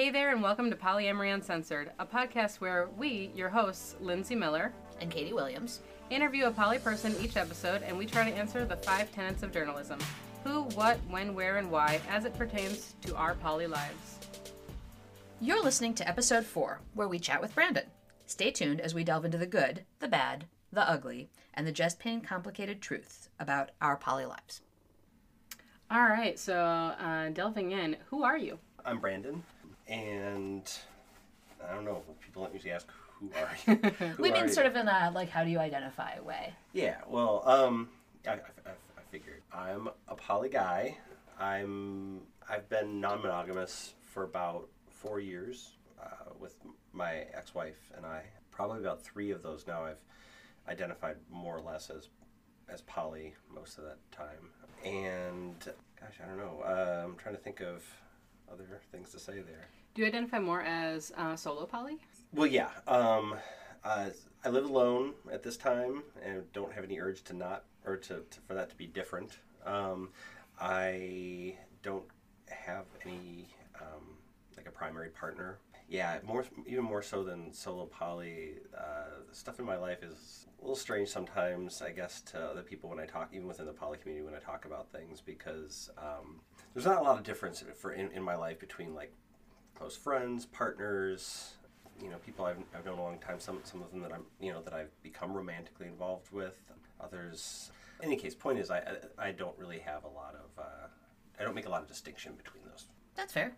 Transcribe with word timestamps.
Hey 0.00 0.08
there, 0.08 0.30
and 0.30 0.42
welcome 0.42 0.70
to 0.70 0.76
Polyamory 0.76 1.34
Uncensored, 1.34 1.90
a 1.98 2.06
podcast 2.06 2.56
where 2.56 2.88
we, 2.96 3.30
your 3.34 3.50
hosts, 3.50 3.96
Lindsay 4.00 4.34
Miller, 4.34 4.72
and 4.98 5.10
Katie 5.10 5.34
Williams, 5.34 5.80
interview 6.08 6.46
a 6.46 6.50
poly 6.50 6.78
person 6.78 7.14
each 7.20 7.36
episode, 7.36 7.82
and 7.82 7.98
we 7.98 8.06
try 8.06 8.24
to 8.24 8.34
answer 8.34 8.64
the 8.64 8.76
five 8.76 9.12
tenets 9.12 9.42
of 9.42 9.52
journalism 9.52 9.98
who, 10.42 10.62
what, 10.74 10.96
when, 11.10 11.34
where, 11.34 11.58
and 11.58 11.70
why 11.70 12.00
as 12.08 12.24
it 12.24 12.32
pertains 12.38 12.94
to 13.02 13.14
our 13.14 13.34
poly 13.34 13.66
lives. 13.66 14.20
You're 15.38 15.62
listening 15.62 15.92
to 15.96 16.08
episode 16.08 16.46
four, 16.46 16.80
where 16.94 17.06
we 17.06 17.18
chat 17.18 17.42
with 17.42 17.54
Brandon. 17.54 17.84
Stay 18.24 18.50
tuned 18.50 18.80
as 18.80 18.94
we 18.94 19.04
delve 19.04 19.26
into 19.26 19.36
the 19.36 19.44
good, 19.44 19.84
the 19.98 20.08
bad, 20.08 20.46
the 20.72 20.88
ugly, 20.88 21.28
and 21.52 21.66
the 21.66 21.72
just 21.72 22.00
plain 22.00 22.22
complicated 22.22 22.80
truths 22.80 23.28
about 23.38 23.72
our 23.82 23.98
poly 23.98 24.24
lives. 24.24 24.62
All 25.90 26.04
right, 26.04 26.38
so 26.38 26.56
uh, 26.58 27.28
delving 27.28 27.72
in, 27.72 27.98
who 28.08 28.22
are 28.22 28.38
you? 28.38 28.58
I'm 28.82 28.98
Brandon, 28.98 29.42
and 29.90 30.70
I 31.68 31.74
don't 31.74 31.84
know. 31.84 32.02
People 32.20 32.44
don't 32.44 32.54
usually 32.54 32.72
ask, 32.72 32.86
"Who 33.18 33.30
are 33.36 33.56
you?" 33.66 33.90
Who 34.16 34.22
we 34.22 34.30
are 34.30 34.34
mean 34.34 34.44
you? 34.46 34.52
sort 34.52 34.66
of 34.66 34.76
in 34.76 34.88
a 34.88 35.10
like, 35.14 35.28
how 35.28 35.44
do 35.44 35.50
you 35.50 35.58
identify 35.58 36.18
way? 36.20 36.54
Yeah. 36.72 36.96
Well, 37.08 37.42
um, 37.46 37.88
I, 38.26 38.32
I, 38.32 38.34
I 38.34 38.70
I 38.70 39.02
figured 39.10 39.42
I'm 39.52 39.88
a 40.08 40.14
poly 40.14 40.48
guy. 40.48 40.96
I'm 41.38 42.20
I've 42.48 42.68
been 42.68 43.00
non-monogamous 43.00 43.94
for 44.06 44.24
about 44.24 44.68
four 44.88 45.20
years 45.20 45.76
uh, 46.02 46.32
with 46.38 46.56
my 46.92 47.26
ex-wife 47.34 47.92
and 47.96 48.06
I. 48.06 48.22
Probably 48.50 48.80
about 48.80 49.02
three 49.02 49.30
of 49.30 49.42
those 49.42 49.66
now. 49.66 49.84
I've 49.84 50.02
identified 50.68 51.16
more 51.30 51.56
or 51.56 51.60
less 51.62 51.90
as 51.90 52.08
as 52.68 52.82
poly 52.82 53.34
most 53.52 53.78
of 53.78 53.84
that 53.84 53.98
time. 54.12 54.50
And 54.84 55.58
gosh, 55.98 56.14
I 56.22 56.26
don't 56.28 56.38
know. 56.38 56.62
Uh, 56.64 57.02
I'm 57.04 57.16
trying 57.16 57.34
to 57.34 57.40
think 57.40 57.60
of 57.60 57.84
other 58.52 58.80
things 58.92 59.10
to 59.10 59.18
say 59.18 59.34
there. 59.40 59.68
Do 59.94 60.02
you 60.02 60.08
identify 60.08 60.38
more 60.38 60.62
as 60.62 61.12
uh, 61.16 61.34
solo 61.34 61.66
poly? 61.66 61.98
Well, 62.32 62.46
yeah. 62.46 62.70
Um, 62.86 63.34
uh, 63.82 64.10
I 64.44 64.48
live 64.48 64.64
alone 64.64 65.14
at 65.32 65.42
this 65.42 65.56
time 65.56 66.04
and 66.24 66.50
don't 66.52 66.72
have 66.72 66.84
any 66.84 67.00
urge 67.00 67.24
to 67.24 67.34
not 67.34 67.64
or 67.84 67.96
to, 67.96 68.22
to 68.30 68.40
for 68.46 68.54
that 68.54 68.70
to 68.70 68.76
be 68.76 68.86
different. 68.86 69.38
Um, 69.66 70.10
I 70.60 71.56
don't 71.82 72.04
have 72.46 72.84
any 73.04 73.48
um, 73.80 74.16
like 74.56 74.68
a 74.68 74.70
primary 74.70 75.08
partner. 75.08 75.58
Yeah, 75.88 76.18
more 76.24 76.44
even 76.66 76.84
more 76.84 77.02
so 77.02 77.24
than 77.24 77.52
solo 77.52 77.86
poly. 77.86 78.54
Uh, 78.76 79.24
stuff 79.32 79.58
in 79.58 79.64
my 79.64 79.76
life 79.76 80.04
is 80.04 80.46
a 80.60 80.62
little 80.62 80.76
strange 80.76 81.08
sometimes. 81.08 81.82
I 81.82 81.90
guess 81.90 82.20
to 82.32 82.38
other 82.38 82.62
people 82.62 82.88
when 82.90 83.00
I 83.00 83.06
talk, 83.06 83.30
even 83.32 83.48
within 83.48 83.66
the 83.66 83.72
poly 83.72 83.98
community, 83.98 84.24
when 84.24 84.36
I 84.36 84.38
talk 84.38 84.66
about 84.66 84.92
things, 84.92 85.20
because 85.20 85.90
um, 85.98 86.42
there's 86.74 86.86
not 86.86 86.98
a 86.98 87.02
lot 87.02 87.18
of 87.18 87.24
difference 87.24 87.64
for 87.76 87.92
in, 87.92 88.12
in 88.12 88.22
my 88.22 88.36
life 88.36 88.60
between 88.60 88.94
like 88.94 89.12
close 89.80 89.96
friends, 89.96 90.44
partners, 90.44 91.54
you 92.02 92.10
know, 92.10 92.18
people 92.18 92.44
I've, 92.44 92.58
I've 92.76 92.84
known 92.84 92.98
a 92.98 93.02
long 93.02 93.18
time. 93.18 93.40
Some 93.40 93.60
some 93.64 93.82
of 93.82 93.90
them 93.90 94.02
that 94.02 94.12
I'm, 94.12 94.24
you 94.38 94.52
know, 94.52 94.60
that 94.62 94.74
I've 94.74 95.02
become 95.02 95.32
romantically 95.32 95.86
involved 95.86 96.30
with. 96.30 96.56
Others. 97.00 97.70
In 98.00 98.08
any 98.08 98.16
case, 98.16 98.34
point 98.34 98.58
is, 98.58 98.70
I 98.70 98.82
I 99.18 99.32
don't 99.32 99.58
really 99.58 99.78
have 99.78 100.04
a 100.04 100.08
lot 100.08 100.34
of. 100.34 100.62
Uh, 100.62 100.86
I 101.38 101.44
don't 101.44 101.54
make 101.54 101.64
a 101.64 101.70
lot 101.70 101.80
of 101.80 101.88
distinction 101.88 102.34
between 102.36 102.62
those. 102.64 102.88
That's 103.16 103.32
fair. 103.32 103.52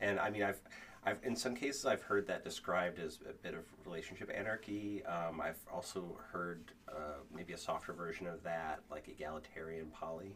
And 0.00 0.20
I 0.20 0.30
mean, 0.30 0.44
I've. 0.44 0.60
I've, 1.06 1.18
in 1.22 1.36
some 1.36 1.54
cases, 1.54 1.86
I've 1.86 2.02
heard 2.02 2.26
that 2.26 2.42
described 2.44 2.98
as 2.98 3.20
a 3.28 3.32
bit 3.32 3.54
of 3.54 3.64
relationship 3.84 4.30
anarchy. 4.34 5.04
Um, 5.06 5.40
I've 5.40 5.60
also 5.72 6.18
heard 6.32 6.72
uh, 6.88 7.20
maybe 7.32 7.52
a 7.52 7.58
softer 7.58 7.92
version 7.92 8.26
of 8.26 8.42
that, 8.42 8.80
like 8.90 9.08
egalitarian 9.08 9.86
poly. 9.90 10.34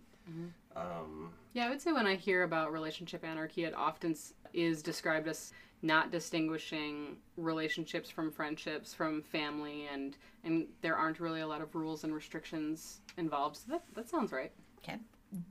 Um, 0.76 1.32
Yeah, 1.54 1.66
I 1.66 1.70
would 1.70 1.80
say 1.80 1.92
when 1.92 2.06
I 2.06 2.14
hear 2.14 2.44
about 2.44 2.72
relationship 2.72 3.24
anarchy, 3.24 3.64
it 3.64 3.74
often 3.74 4.14
is 4.52 4.82
described 4.82 5.26
as 5.26 5.52
not 5.82 6.12
distinguishing 6.12 7.16
relationships 7.36 8.10
from 8.10 8.30
friendships, 8.30 8.94
from 8.94 9.22
family, 9.22 9.88
and 9.92 10.16
and 10.44 10.66
there 10.82 10.94
aren't 10.94 11.18
really 11.20 11.40
a 11.40 11.46
lot 11.46 11.62
of 11.62 11.74
rules 11.74 12.04
and 12.04 12.14
restrictions 12.14 13.00
involved. 13.16 13.56
So 13.56 13.72
that 13.72 13.82
that 13.94 14.08
sounds 14.08 14.30
right. 14.30 14.52
Okay. 14.78 14.98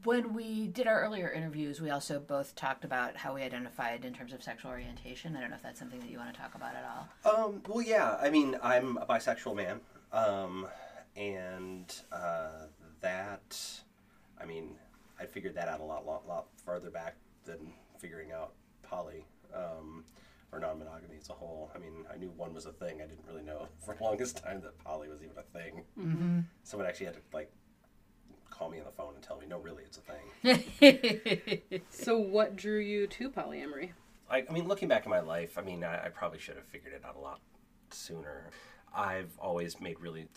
When 0.04 0.34
we 0.34 0.68
did 0.68 0.88
our 0.88 1.02
earlier 1.02 1.30
interviews, 1.32 1.80
we 1.80 1.90
also 1.90 2.20
both 2.20 2.54
talked 2.56 2.84
about 2.84 3.16
how 3.16 3.34
we 3.34 3.44
identified 3.44 4.04
in 4.04 4.14
terms 4.14 4.34
of 4.34 4.44
sexual 4.44 4.72
orientation. 4.72 5.38
I 5.38 5.40
don't 5.40 5.52
know 5.52 5.56
if 5.56 5.64
that's 5.64 5.80
something 5.80 6.00
that 6.02 6.10
you 6.10 6.18
want 6.18 6.34
to 6.34 6.40
talk 6.40 6.54
about 6.56 6.74
at 6.76 6.84
all. 6.84 7.46
Um, 7.46 7.62
well, 7.68 7.82
yeah. 7.82 8.18
I 8.22 8.30
mean, 8.30 8.58
I'm 8.62 8.98
a 8.98 9.06
bisexual 9.06 9.56
man, 9.56 9.80
um, 10.12 10.68
and 11.16 11.94
uh, 12.12 12.66
that, 13.00 13.58
I 14.42 14.46
mean, 14.46 14.76
I 15.20 15.26
figured 15.26 15.56
that 15.56 15.70
out 15.70 15.80
a 15.80 15.84
lot, 15.84 16.06
lot, 16.06 16.28
lot 16.28 16.48
farther 16.66 16.90
back 16.90 17.16
than 17.46 17.72
figuring 18.00 18.32
out 18.34 18.54
poly 18.84 19.26
um, 19.54 20.04
or 20.52 20.60
non-monogamy 20.60 21.18
as 21.22 21.30
a 21.30 21.34
whole. 21.34 21.72
I 21.76 21.80
mean, 21.80 22.06
I 22.14 22.18
knew 22.18 22.32
one 22.36 22.54
was 22.54 22.66
a 22.66 22.72
thing. 22.72 23.02
I 23.02 23.06
didn't 23.06 23.26
really 23.28 23.44
know 23.44 23.68
for 23.86 23.96
the 23.96 24.04
longest 24.04 24.44
time 24.44 24.62
that 24.62 24.78
poly 24.84 25.08
was 25.10 25.22
even 25.22 25.38
a 25.38 25.58
thing. 25.58 25.84
Mm-hmm. 25.98 26.40
Someone 26.64 26.88
actually 26.88 27.08
had 27.08 27.16
to 27.16 27.22
like 27.34 27.52
call 28.60 28.70
me 28.70 28.80
on 28.80 28.86
the 28.86 28.92
phone 28.92 29.14
and 29.16 29.24
tell 29.24 29.40
me, 29.40 29.46
no, 29.48 29.58
really, 29.60 29.84
it's 29.84 29.98
a 29.98 30.02
thing. 30.02 31.82
So 31.90 32.18
what 32.18 32.58
drew 32.58 32.80
you 32.80 33.08
to 33.08 33.30
polyamory? 33.30 33.92
I, 34.30 34.44
I 34.48 34.52
mean, 34.52 34.68
looking 34.68 34.90
back 34.90 35.04
at 35.04 35.08
my 35.08 35.22
life, 35.22 35.58
I 35.58 35.62
mean, 35.62 35.84
I, 35.84 36.06
I 36.06 36.10
probably 36.10 36.40
should 36.40 36.56
have 36.56 36.66
figured 36.66 36.94
it 36.94 37.04
out 37.06 37.16
a 37.16 37.20
lot 37.20 37.40
sooner. 37.92 38.50
I've 38.94 39.32
always 39.40 39.80
made 39.80 40.00
really 40.00 40.28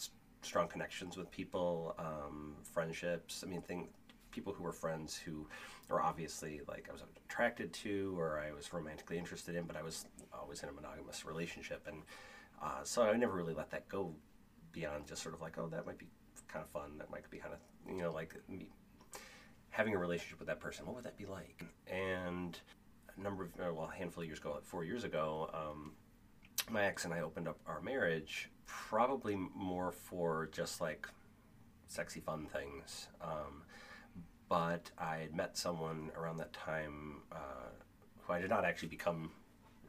strong 0.43 0.69
connections 0.69 1.17
with 1.17 1.31
people, 1.31 1.95
um, 1.99 2.55
friendships. 2.63 3.43
I 3.45 3.51
mean, 3.51 3.61
thing, 3.63 3.89
people 4.31 4.53
who 4.53 4.63
were 4.63 4.73
friends 4.73 5.17
who 5.17 5.49
were 5.89 6.01
obviously 6.01 6.61
like 6.69 6.87
I 6.89 6.93
was 6.93 7.03
attracted 7.27 7.73
to 7.75 8.15
or 8.19 8.39
I 8.39 8.53
was 8.53 8.73
romantically 8.73 9.19
interested 9.19 9.57
in, 9.57 9.65
but 9.65 9.77
I 9.77 9.83
was 9.83 10.07
always 10.33 10.63
in 10.63 10.69
a 10.69 10.73
monogamous 10.73 11.27
relationship, 11.27 11.87
and 11.87 12.03
uh, 12.63 12.85
so 12.85 13.03
I 13.03 13.17
never 13.17 13.35
really 13.35 13.55
let 13.55 13.71
that 13.71 13.89
go 13.89 14.15
beyond 14.71 15.07
just 15.07 15.23
sort 15.23 15.35
of 15.35 15.41
like, 15.41 15.59
oh, 15.59 15.69
that 15.69 15.87
might 15.87 15.99
be 15.99 16.07
kind 16.53 16.65
of 16.65 16.71
fun. 16.71 16.99
That 16.99 17.11
might 17.11 17.29
be 17.31 17.39
kind 17.39 17.55
of 17.55 17.61
you 17.95 18.03
know 18.03 18.13
like 18.13 18.35
me 18.49 18.69
having 19.71 19.95
a 19.95 19.99
relationship 19.99 20.39
with 20.39 20.49
that 20.49 20.61
person. 20.61 20.87
What 20.87 20.97
would 20.97 21.05
that 21.05 21.17
be 21.17 21.27
like? 21.27 21.65
And 21.87 22.59
a 23.17 23.21
number 23.21 23.45
of 23.45 23.51
uh, 23.61 23.73
well, 23.73 23.91
a 23.93 23.97
handful 23.97 24.23
of 24.23 24.29
years 24.29 24.39
ago, 24.39 24.53
like 24.55 24.65
four 24.65 24.85
years 24.85 25.05
ago, 25.05 25.51
um, 25.55 25.93
my 26.71 26.85
ex 26.85 27.05
and 27.05 27.13
I 27.13 27.21
opened 27.21 27.49
up 27.49 27.59
our 27.67 27.81
marriage 27.81 28.51
probably 28.67 29.37
more 29.55 29.93
for 29.93 30.49
just 30.53 30.81
like 30.81 31.09
sexy 31.89 32.21
fun 32.21 32.47
things. 32.47 33.09
Um, 33.21 33.63
but 34.49 34.91
I 34.99 35.17
had 35.17 35.35
met 35.35 35.57
someone 35.57 36.11
around 36.17 36.37
that 36.39 36.53
time 36.53 37.23
uh, 37.33 37.71
who 38.21 38.33
I 38.33 38.41
did 38.41 38.51
not 38.51 38.65
actually 38.65 38.89
become 38.89 39.31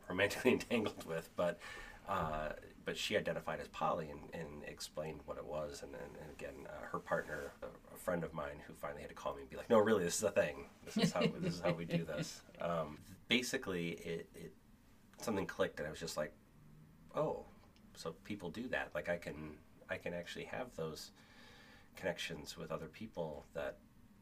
romantically 0.10 0.52
entangled 0.54 1.06
with, 1.06 1.30
but 1.36 1.60
uh, 2.08 2.50
but 2.86 2.98
she 2.98 3.18
identified 3.18 3.60
as 3.60 3.68
poly 3.70 4.10
and, 4.10 4.20
and 4.34 4.64
explained 4.66 5.22
what 5.26 5.38
it 5.38 5.46
was. 5.46 5.84
And, 5.84 5.94
and, 5.94 6.18
and 6.22 6.32
again, 6.32 6.68
uh, 6.68 6.86
her 6.92 7.00
partner, 7.00 7.54
a, 7.62 7.68
a 7.94 7.98
friend 7.98 8.24
of 8.24 8.34
mine, 8.34 8.62
who 8.68 8.74
finally 8.74 9.02
had 9.02 9.10
to 9.10 9.16
call 9.16 9.34
me 9.36 9.42
and 9.42 9.50
be 9.50 9.56
like, 9.56 9.70
"No, 9.70 9.80
really, 9.80 10.04
this 10.04 10.18
is 10.18 10.24
a 10.24 10.32
thing. 10.32 10.66
This 10.86 10.98
is 10.98 11.12
how 11.12 11.22
this 11.40 11.56
is 11.56 11.62
how 11.62 11.72
we 11.72 11.86
do 11.86 12.04
this." 12.16 12.42
Um, 12.60 12.98
basically, 13.30 13.90
it, 13.92 14.30
it 14.36 14.54
something 15.22 15.46
clicked, 15.46 15.80
and 15.80 15.88
I 15.88 15.92
was 15.92 16.00
just 16.00 16.18
like, 16.18 16.34
"Oh, 17.16 17.46
so 17.96 18.16
people 18.24 18.50
do 18.50 18.68
that. 18.70 18.90
Like 18.94 19.10
I 19.10 19.18
can 19.18 19.52
I 19.90 19.98
can 19.98 20.14
actually 20.14 20.46
have 20.46 20.68
those 20.76 21.12
connections 21.96 22.58
with 22.58 22.72
other 22.72 22.88
people 22.88 23.46
that 23.54 23.78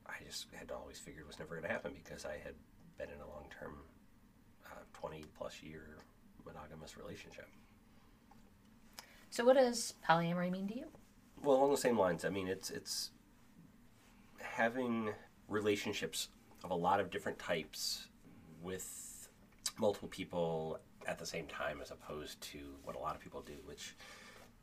I 0.06 0.24
just 0.26 0.48
had 0.54 0.72
always 0.72 1.00
figured 1.00 1.26
was 1.26 1.40
never 1.40 1.56
going 1.56 1.68
to 1.68 1.72
happen 1.72 1.94
because 1.94 2.26
I 2.26 2.38
had 2.44 2.54
been 2.98 3.10
in 3.10 3.22
a 3.22 3.28
long 3.28 3.46
term, 3.60 3.78
uh, 4.66 4.80
20 4.94 5.24
plus 5.38 5.64
year 5.64 5.98
monogamous 6.46 6.98
relationship. 6.98 7.48
So, 9.32 9.46
what 9.46 9.56
does 9.56 9.94
polyamory 10.08 10.52
mean 10.52 10.68
to 10.68 10.76
you? 10.76 10.86
Well, 11.42 11.56
along 11.56 11.72
the 11.72 11.78
same 11.78 11.98
lines, 11.98 12.26
I 12.26 12.30
mean, 12.30 12.48
it's 12.48 12.70
it's 12.70 13.12
having 14.40 15.14
relationships 15.48 16.28
of 16.64 16.72
a 16.72 16.76
lot 16.76 17.00
of 17.00 17.10
different 17.10 17.40
types 17.40 18.08
with 18.62 19.30
multiple 19.80 20.10
people 20.10 20.80
at 21.08 21.18
the 21.18 21.26
same 21.26 21.48
time, 21.48 21.80
as 21.82 21.92
opposed 21.92 22.40
to 22.42 22.60
what 22.84 22.96
a 22.96 23.00
lot 23.00 23.16
of 23.16 23.22
people 23.22 23.42
do, 23.42 23.56
which 23.66 23.96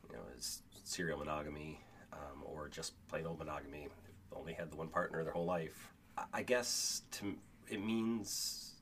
you 0.07 0.15
know 0.15 0.21
is 0.37 0.61
serial 0.83 1.17
monogamy 1.17 1.81
um, 2.13 2.43
or 2.43 2.69
just 2.69 2.93
plain 3.07 3.25
old 3.25 3.39
monogamy. 3.39 3.87
They've 4.03 4.37
only 4.37 4.53
had 4.53 4.71
the 4.71 4.77
one 4.77 4.87
partner 4.87 5.23
their 5.23 5.33
whole 5.33 5.45
life. 5.45 5.91
I- 6.33 6.43
guess 6.43 7.03
to 7.11 7.35
it 7.67 7.83
means 7.83 8.75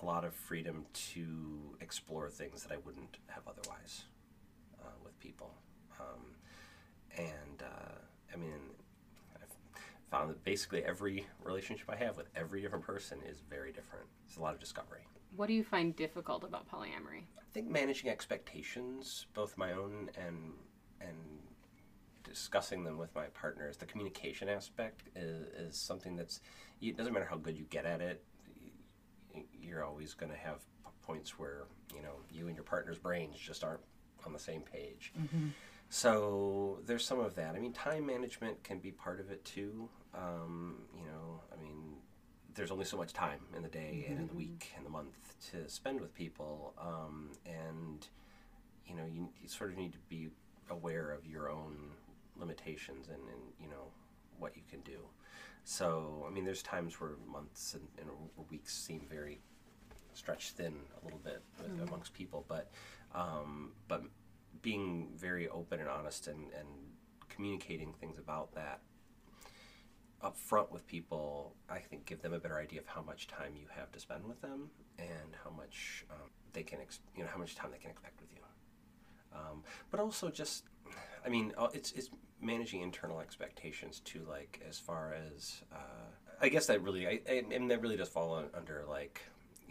a 0.00 0.04
lot 0.04 0.24
of 0.24 0.34
freedom 0.34 0.86
to 1.12 1.76
explore 1.80 2.28
things 2.28 2.64
that 2.64 2.72
I 2.72 2.78
wouldn't 2.78 3.18
have 3.28 3.44
otherwise 3.46 4.04
people. 5.22 5.54
Um, 6.00 6.34
and 7.16 7.62
uh, 7.62 7.98
I 8.32 8.36
mean, 8.36 8.52
I've 9.36 9.54
found 10.10 10.30
that 10.30 10.42
basically 10.44 10.84
every 10.84 11.26
relationship 11.44 11.88
I 11.88 11.96
have 11.96 12.16
with 12.16 12.28
every 12.34 12.60
different 12.60 12.84
person 12.84 13.18
is 13.28 13.42
very 13.48 13.72
different. 13.72 14.06
It's 14.26 14.36
a 14.36 14.40
lot 14.40 14.54
of 14.54 14.60
discovery. 14.60 15.06
What 15.36 15.46
do 15.46 15.54
you 15.54 15.64
find 15.64 15.94
difficult 15.96 16.44
about 16.44 16.68
polyamory? 16.70 17.24
I 17.38 17.52
think 17.52 17.68
managing 17.68 18.10
expectations, 18.10 19.26
both 19.34 19.56
my 19.56 19.72
own 19.72 20.10
and 20.16 20.52
and 21.00 21.16
discussing 22.24 22.84
them 22.84 22.96
with 22.96 23.14
my 23.14 23.26
partners, 23.26 23.76
the 23.76 23.84
communication 23.84 24.48
aspect 24.48 25.02
is, 25.16 25.46
is 25.58 25.76
something 25.76 26.16
that's. 26.16 26.40
It 26.80 26.96
doesn't 26.96 27.12
matter 27.12 27.26
how 27.28 27.36
good 27.36 27.56
you 27.56 27.64
get 27.70 27.86
at 27.86 28.00
it. 28.00 28.24
You're 29.60 29.84
always 29.84 30.14
going 30.14 30.32
to 30.32 30.38
have 30.38 30.60
points 31.02 31.38
where 31.38 31.64
you 31.94 32.02
know 32.02 32.14
you 32.30 32.46
and 32.46 32.56
your 32.56 32.64
partner's 32.64 32.98
brains 32.98 33.36
just 33.38 33.64
aren't 33.64 33.80
on 34.26 34.32
the 34.32 34.38
same 34.38 34.62
page. 34.62 35.12
So 35.88 36.78
there's 36.86 37.04
some 37.04 37.20
of 37.20 37.34
that. 37.34 37.54
I 37.54 37.58
mean, 37.58 37.72
time 37.72 38.06
management 38.06 38.62
can 38.64 38.78
be 38.78 38.90
part 38.92 39.20
of 39.20 39.30
it 39.30 39.44
too. 39.44 39.88
Um, 40.14 40.76
you 40.96 41.04
know, 41.04 41.40
I 41.52 41.60
mean, 41.62 41.96
there's 42.54 42.70
only 42.70 42.84
so 42.84 42.96
much 42.96 43.12
time 43.12 43.40
in 43.56 43.62
the 43.62 43.68
day 43.68 44.04
and 44.08 44.18
in 44.20 44.26
the 44.28 44.34
week 44.34 44.72
and 44.76 44.84
the 44.86 44.90
month 44.90 45.34
to 45.50 45.68
spend 45.68 46.00
with 46.00 46.14
people, 46.14 46.74
um, 46.80 47.30
and 47.46 48.06
you 48.86 48.94
know, 48.94 49.04
you, 49.06 49.28
you 49.40 49.48
sort 49.48 49.70
of 49.70 49.78
need 49.78 49.92
to 49.92 49.98
be 50.08 50.28
aware 50.70 51.10
of 51.12 51.26
your 51.26 51.50
own 51.50 51.76
limitations 52.36 53.08
and, 53.08 53.22
and 53.28 53.40
you 53.60 53.68
know 53.68 53.86
what 54.38 54.56
you 54.56 54.62
can 54.70 54.80
do. 54.80 54.98
So, 55.64 56.26
I 56.26 56.30
mean, 56.32 56.44
there's 56.44 56.62
times 56.62 57.00
where 57.00 57.12
months 57.30 57.74
and, 57.74 57.86
and 57.98 58.08
weeks 58.50 58.74
seem 58.74 59.06
very 59.08 59.40
stretched 60.14 60.50
thin 60.56 60.74
a 61.00 61.04
little 61.04 61.20
bit 61.20 61.42
with, 61.58 61.88
amongst 61.88 62.14
people, 62.14 62.44
but 62.48 62.70
um, 63.14 63.72
but 63.88 64.02
being 64.62 65.08
very 65.16 65.48
open 65.48 65.80
and 65.80 65.88
honest 65.88 66.28
and, 66.28 66.46
and 66.58 66.68
communicating 67.28 67.92
things 67.94 68.18
about 68.18 68.54
that 68.54 68.80
up 70.22 70.36
front 70.36 70.70
with 70.70 70.86
people, 70.86 71.54
I 71.68 71.78
think 71.78 72.06
give 72.06 72.22
them 72.22 72.32
a 72.32 72.38
better 72.38 72.58
idea 72.58 72.80
of 72.80 72.86
how 72.86 73.02
much 73.02 73.26
time 73.26 73.54
you 73.56 73.66
have 73.76 73.90
to 73.92 73.98
spend 73.98 74.24
with 74.26 74.40
them 74.40 74.70
and 74.98 75.36
how 75.42 75.50
much 75.50 76.04
um, 76.10 76.30
they 76.52 76.62
can, 76.62 76.80
ex- 76.80 77.00
you 77.16 77.24
know, 77.24 77.28
how 77.32 77.38
much 77.38 77.56
time 77.56 77.70
they 77.72 77.78
can 77.78 77.90
expect 77.90 78.20
with 78.20 78.30
you. 78.32 78.38
Um, 79.34 79.64
but 79.90 79.98
also 79.98 80.30
just, 80.30 80.64
I 81.26 81.28
mean, 81.28 81.52
uh, 81.58 81.68
it's 81.72 81.92
it's 81.92 82.10
managing 82.40 82.82
internal 82.82 83.20
expectations 83.20 84.00
too. 84.00 84.24
Like 84.28 84.62
as 84.68 84.78
far 84.78 85.14
as, 85.14 85.62
uh, 85.72 86.06
I 86.40 86.48
guess 86.48 86.66
that 86.66 86.82
really, 86.82 87.06
I, 87.08 87.20
I, 87.28 87.44
and 87.50 87.70
that 87.70 87.80
really 87.80 87.96
does 87.96 88.08
fall 88.08 88.44
under 88.54 88.84
like, 88.88 89.22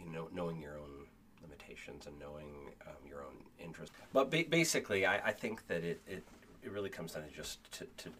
you 0.04 0.12
know, 0.12 0.28
knowing 0.32 0.60
your 0.60 0.78
own 0.78 1.06
limitations 1.42 2.06
and 2.06 2.18
knowing 2.18 2.70
um, 2.86 3.06
your 3.08 3.22
own 3.22 3.36
interests. 3.58 3.94
But 4.12 4.30
ba- 4.30 4.44
basically, 4.48 5.06
I, 5.06 5.28
I 5.28 5.32
think 5.32 5.66
that 5.68 5.84
it, 5.84 6.00
it 6.06 6.24
it 6.62 6.70
really 6.70 6.90
comes 6.90 7.12
down 7.12 7.24
to 7.24 7.30
just 7.30 7.70
to, 7.72 7.86
to 7.98 8.10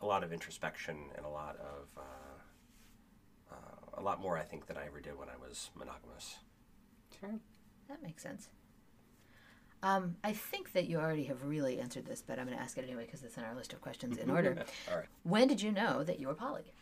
a 0.00 0.06
lot 0.06 0.22
of 0.22 0.32
introspection 0.32 0.96
and 1.16 1.26
a 1.26 1.28
lot 1.28 1.56
of 1.56 1.86
uh, 1.96 3.54
uh, 3.54 4.00
a 4.00 4.02
lot 4.02 4.20
more 4.20 4.36
I 4.36 4.42
think 4.42 4.66
than 4.66 4.76
I 4.76 4.86
ever 4.86 5.00
did 5.00 5.18
when 5.18 5.28
I 5.28 5.36
was 5.40 5.70
monogamous. 5.74 6.36
Sure. 7.20 7.34
That 7.88 8.02
makes 8.02 8.22
sense. 8.22 8.48
Um, 9.82 10.16
I 10.24 10.32
think 10.32 10.72
that 10.72 10.88
you 10.88 10.98
already 10.98 11.24
have 11.24 11.44
really 11.44 11.78
answered 11.78 12.04
this, 12.04 12.20
but 12.20 12.38
I'm 12.38 12.46
going 12.46 12.56
to 12.56 12.62
ask 12.62 12.76
it 12.78 12.84
anyway 12.84 13.04
because 13.06 13.22
it's 13.22 13.36
in 13.36 13.44
our 13.44 13.54
list 13.54 13.72
of 13.72 13.80
questions 13.80 14.16
in 14.18 14.28
order. 14.36 14.64
All 14.90 14.98
right. 14.98 15.06
When 15.22 15.46
did 15.48 15.62
you 15.62 15.70
know 15.70 16.02
that 16.04 16.18
you 16.18 16.26
were 16.26 16.34
poly? 16.34 16.72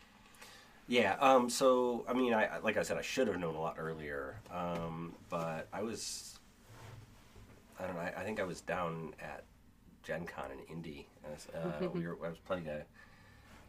Yeah. 0.87 1.15
Um, 1.19 1.49
so 1.49 2.05
I 2.07 2.13
mean, 2.13 2.33
I 2.33 2.59
like 2.59 2.77
I 2.77 2.83
said, 2.83 2.97
I 2.97 3.01
should 3.01 3.27
have 3.27 3.39
known 3.39 3.55
a 3.55 3.61
lot 3.61 3.75
earlier. 3.77 4.39
Um, 4.51 5.13
but 5.29 5.67
I 5.73 5.81
was, 5.81 6.39
I 7.79 7.85
don't 7.85 7.95
know. 7.95 8.01
I, 8.01 8.13
I 8.17 8.23
think 8.23 8.39
I 8.39 8.43
was 8.43 8.61
down 8.61 9.13
at 9.21 9.43
Gen 10.03 10.25
Con 10.25 10.49
in 10.51 10.73
Indy. 10.73 11.07
And 11.23 11.33
I 11.33 11.35
was, 11.35 11.83
uh, 11.85 11.89
we 11.93 12.07
were. 12.07 12.17
I 12.25 12.29
was 12.29 12.39
playing 12.39 12.67
a 12.67 12.83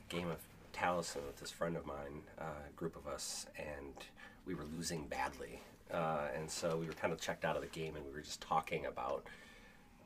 game 0.09 0.31
of 0.31 0.39
Talisman 0.73 1.27
with 1.27 1.37
this 1.39 1.51
friend 1.51 1.77
of 1.77 1.85
mine, 1.85 2.23
uh, 2.41 2.45
a 2.69 2.73
group 2.77 2.97
of 2.97 3.07
us, 3.07 3.47
and 3.59 3.95
we 4.47 4.55
were 4.55 4.65
losing 4.77 5.07
badly. 5.07 5.61
Uh, 5.93 6.29
and 6.37 6.51
so 6.51 6.77
we 6.77 6.87
were 6.87 6.93
kind 6.93 7.13
of 7.13 7.21
checked 7.21 7.45
out 7.45 7.57
of 7.57 7.63
the 7.63 7.69
game, 7.69 7.97
and 7.97 8.05
we 8.05 8.13
were 8.13 8.21
just 8.21 8.41
talking 8.41 8.87
about 8.87 9.27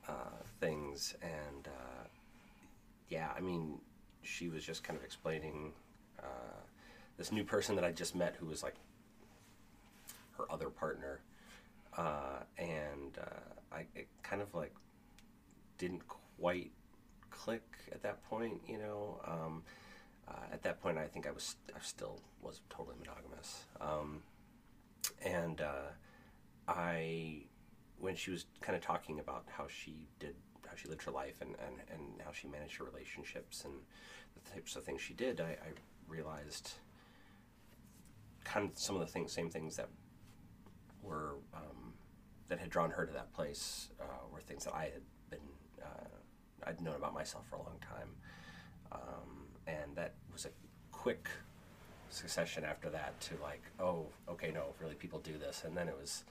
uh, 0.08 0.40
things. 0.60 1.14
And 1.22 1.66
uh, 1.66 2.04
yeah, 3.08 3.28
I 3.36 3.40
mean, 3.40 3.78
she 4.22 4.48
was 4.48 4.64
just 4.64 4.82
kind 4.82 4.98
of 4.98 5.04
explaining 5.04 5.72
uh, 6.18 6.62
this 7.22 7.30
new 7.30 7.44
person 7.44 7.76
that 7.76 7.84
I 7.84 7.92
just 7.92 8.16
met, 8.16 8.34
who 8.40 8.46
was 8.46 8.64
like 8.64 8.74
her 10.36 10.44
other 10.50 10.68
partner, 10.68 11.20
uh, 11.96 12.40
and 12.58 13.16
uh, 13.16 13.76
I 13.76 13.86
it 13.94 14.08
kind 14.24 14.42
of 14.42 14.52
like 14.56 14.74
didn't 15.78 16.02
quite 16.08 16.72
click 17.30 17.62
at 17.92 18.02
that 18.02 18.24
point, 18.24 18.60
you 18.68 18.76
know. 18.76 19.20
Um, 19.24 19.62
uh, 20.26 20.52
at 20.52 20.64
that 20.64 20.82
point, 20.82 20.98
I 20.98 21.06
think 21.06 21.28
I 21.28 21.30
was 21.30 21.54
I 21.72 21.78
still 21.80 22.18
was 22.40 22.60
totally 22.68 22.96
monogamous, 22.98 23.66
um, 23.80 24.24
and 25.24 25.60
uh, 25.60 25.92
I 26.66 27.42
when 28.00 28.16
she 28.16 28.32
was 28.32 28.46
kind 28.60 28.74
of 28.74 28.82
talking 28.82 29.20
about 29.20 29.44
how 29.46 29.68
she 29.68 30.08
did 30.18 30.34
how 30.66 30.74
she 30.74 30.88
lived 30.88 31.04
her 31.04 31.12
life 31.12 31.36
and, 31.40 31.50
and, 31.64 31.76
and 31.92 32.20
how 32.24 32.32
she 32.32 32.48
managed 32.48 32.78
her 32.78 32.84
relationships 32.84 33.64
and 33.64 33.74
the 34.34 34.50
types 34.50 34.74
of 34.74 34.82
things 34.82 35.00
she 35.00 35.14
did, 35.14 35.40
I, 35.40 35.50
I 35.50 35.70
realized 36.08 36.72
kind 38.44 38.70
of 38.70 38.78
some 38.78 38.96
of 38.96 39.00
the 39.00 39.06
things, 39.06 39.32
same 39.32 39.50
things 39.50 39.76
that 39.76 39.88
were 41.02 41.36
um, 41.54 41.92
that 42.48 42.58
had 42.58 42.70
drawn 42.70 42.90
her 42.90 43.06
to 43.06 43.12
that 43.12 43.32
place 43.32 43.88
uh, 44.00 44.04
were 44.32 44.40
things 44.40 44.64
that 44.64 44.74
I 44.74 44.84
had 44.84 45.02
been 45.30 45.40
uh, 45.82 46.66
I'd 46.66 46.80
known 46.80 46.96
about 46.96 47.14
myself 47.14 47.44
for 47.48 47.56
a 47.56 47.62
long 47.62 47.78
time, 47.80 48.08
um, 48.92 49.46
and 49.66 49.96
that 49.96 50.14
was 50.32 50.46
a 50.46 50.50
quick 50.92 51.28
succession 52.10 52.64
after 52.64 52.90
that 52.90 53.18
to 53.20 53.34
like, 53.42 53.62
oh, 53.80 54.06
okay, 54.28 54.50
no, 54.52 54.74
really, 54.80 54.94
people 54.94 55.18
do 55.20 55.38
this, 55.38 55.62
and 55.64 55.76
then 55.76 55.88
it 55.88 55.96
was 55.98 56.24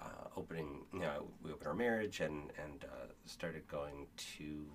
uh, 0.00 0.28
opening. 0.36 0.80
You 0.92 1.00
know, 1.00 1.24
we 1.42 1.52
opened 1.52 1.68
our 1.68 1.74
marriage 1.74 2.20
and 2.20 2.50
and 2.62 2.84
uh, 2.84 3.06
started 3.26 3.66
going 3.68 4.06
to 4.36 4.66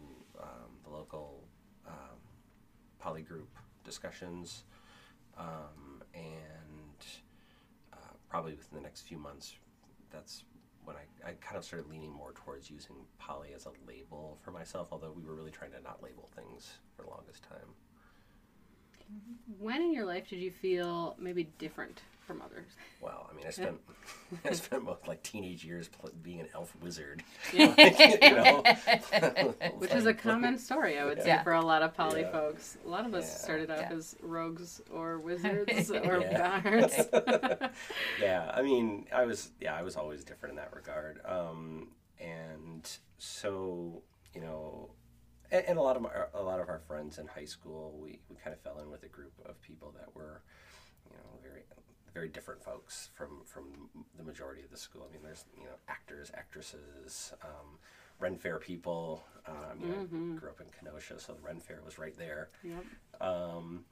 um, 0.41 0.71
the 0.83 0.89
local 0.89 1.43
um, 1.87 2.17
poly 2.99 3.21
group 3.21 3.49
discussions, 3.83 4.63
um, 5.37 5.88
and 6.13 7.05
uh, 7.93 8.13
probably 8.29 8.53
within 8.53 8.75
the 8.75 8.81
next 8.81 9.01
few 9.01 9.17
months, 9.17 9.55
that's 10.11 10.43
when 10.83 10.95
I, 10.95 11.29
I 11.29 11.33
kind 11.33 11.57
of 11.57 11.63
started 11.63 11.89
leaning 11.89 12.11
more 12.11 12.33
towards 12.33 12.69
using 12.69 12.95
poly 13.19 13.49
as 13.55 13.65
a 13.65 13.71
label 13.87 14.37
for 14.41 14.51
myself. 14.51 14.89
Although 14.91 15.13
we 15.15 15.23
were 15.23 15.35
really 15.35 15.51
trying 15.51 15.71
to 15.71 15.81
not 15.81 16.01
label 16.01 16.29
things 16.35 16.73
for 16.95 17.03
the 17.03 17.09
longest 17.09 17.43
time. 17.43 17.75
When 19.59 19.81
in 19.81 19.93
your 19.93 20.05
life 20.05 20.29
did 20.29 20.39
you 20.39 20.51
feel 20.51 21.15
maybe 21.19 21.49
different 21.57 22.01
from 22.25 22.41
others? 22.43 22.67
Well, 23.01 23.27
I 23.31 23.35
mean, 23.35 23.45
I 23.47 23.49
spent 23.49 23.79
I 24.45 24.53
spent 24.53 24.83
most 24.83 25.07
like 25.07 25.23
teenage 25.23 25.65
years 25.65 25.87
pl- 25.87 26.11
being 26.21 26.39
an 26.39 26.47
elf 26.53 26.73
wizard. 26.81 27.23
Yeah. 27.51 27.73
you 28.21 28.35
know, 28.35 29.53
Which 29.77 29.91
is 29.93 30.05
a 30.05 30.13
common 30.13 30.57
story, 30.59 30.99
I 30.99 31.05
would 31.05 31.21
say, 31.23 31.39
for 31.43 31.53
a 31.53 31.61
lot 31.65 31.81
of 31.81 31.95
poly 31.95 32.21
Yeah. 32.21 32.31
folks. 32.31 32.77
A 32.85 32.87
lot 32.87 33.05
of 33.05 33.13
us 33.15 33.25
Yeah. 33.25 33.35
started 33.37 33.71
out 33.71 33.79
Yeah. 33.79 33.93
as 33.97 34.15
rogues 34.21 34.81
or 34.93 35.17
wizards 35.19 35.89
or 35.91 36.21
bards. 36.21 36.99
yeah, 38.21 38.51
I 38.53 38.61
mean, 38.61 39.07
I 39.13 39.25
was 39.25 39.49
yeah, 39.59 39.75
I 39.75 39.81
was 39.81 39.95
always 39.95 40.23
different 40.23 40.51
in 40.51 40.57
that 40.57 40.73
regard. 40.75 41.19
Um, 41.25 41.87
and 42.19 42.87
so 43.17 44.03
you 44.35 44.41
know, 44.41 44.89
and, 45.51 45.65
and 45.67 45.77
a 45.77 45.81
lot 45.81 45.95
of 45.95 46.01
my, 46.01 46.09
a 46.33 46.41
lot 46.41 46.59
of 46.59 46.69
our 46.69 46.79
friends 46.79 47.17
in 47.17 47.27
high 47.27 47.45
school, 47.45 47.97
we, 48.01 48.19
we 48.29 48.35
kind 48.43 48.53
of 48.53 48.59
fell 48.61 48.79
in 48.79 48.89
with 48.89 49.03
a 49.03 49.07
group 49.07 49.33
of 49.45 49.61
people 49.61 49.93
that 49.97 50.13
were, 50.15 50.41
you 51.09 51.15
know, 51.17 51.39
very 51.41 51.63
very 52.13 52.27
different 52.27 52.63
folks 52.63 53.09
from 53.13 53.43
from 53.45 53.65
the 54.17 54.23
majority 54.23 54.63
of 54.63 54.71
the 54.71 54.77
school. 54.77 55.05
I 55.07 55.13
mean, 55.13 55.21
there's 55.23 55.45
you 55.57 55.63
know 55.65 55.75
actors, 55.87 56.31
actresses. 56.35 57.33
Um, 57.43 57.77
Ren 58.19 58.35
Fair 58.37 58.57
people. 58.59 59.23
Uh, 59.47 59.51
I 59.71 59.75
mean, 59.75 60.35
I 60.35 60.39
grew 60.39 60.49
up 60.49 60.59
in 60.59 60.67
Kenosha, 60.77 61.19
so 61.19 61.33
the 61.33 61.41
Ren 61.41 61.59
Fair 61.59 61.79
was 61.85 61.97
right 61.97 62.17
there. 62.17 62.49
yep. 62.63 62.83
Um, 63.21 63.85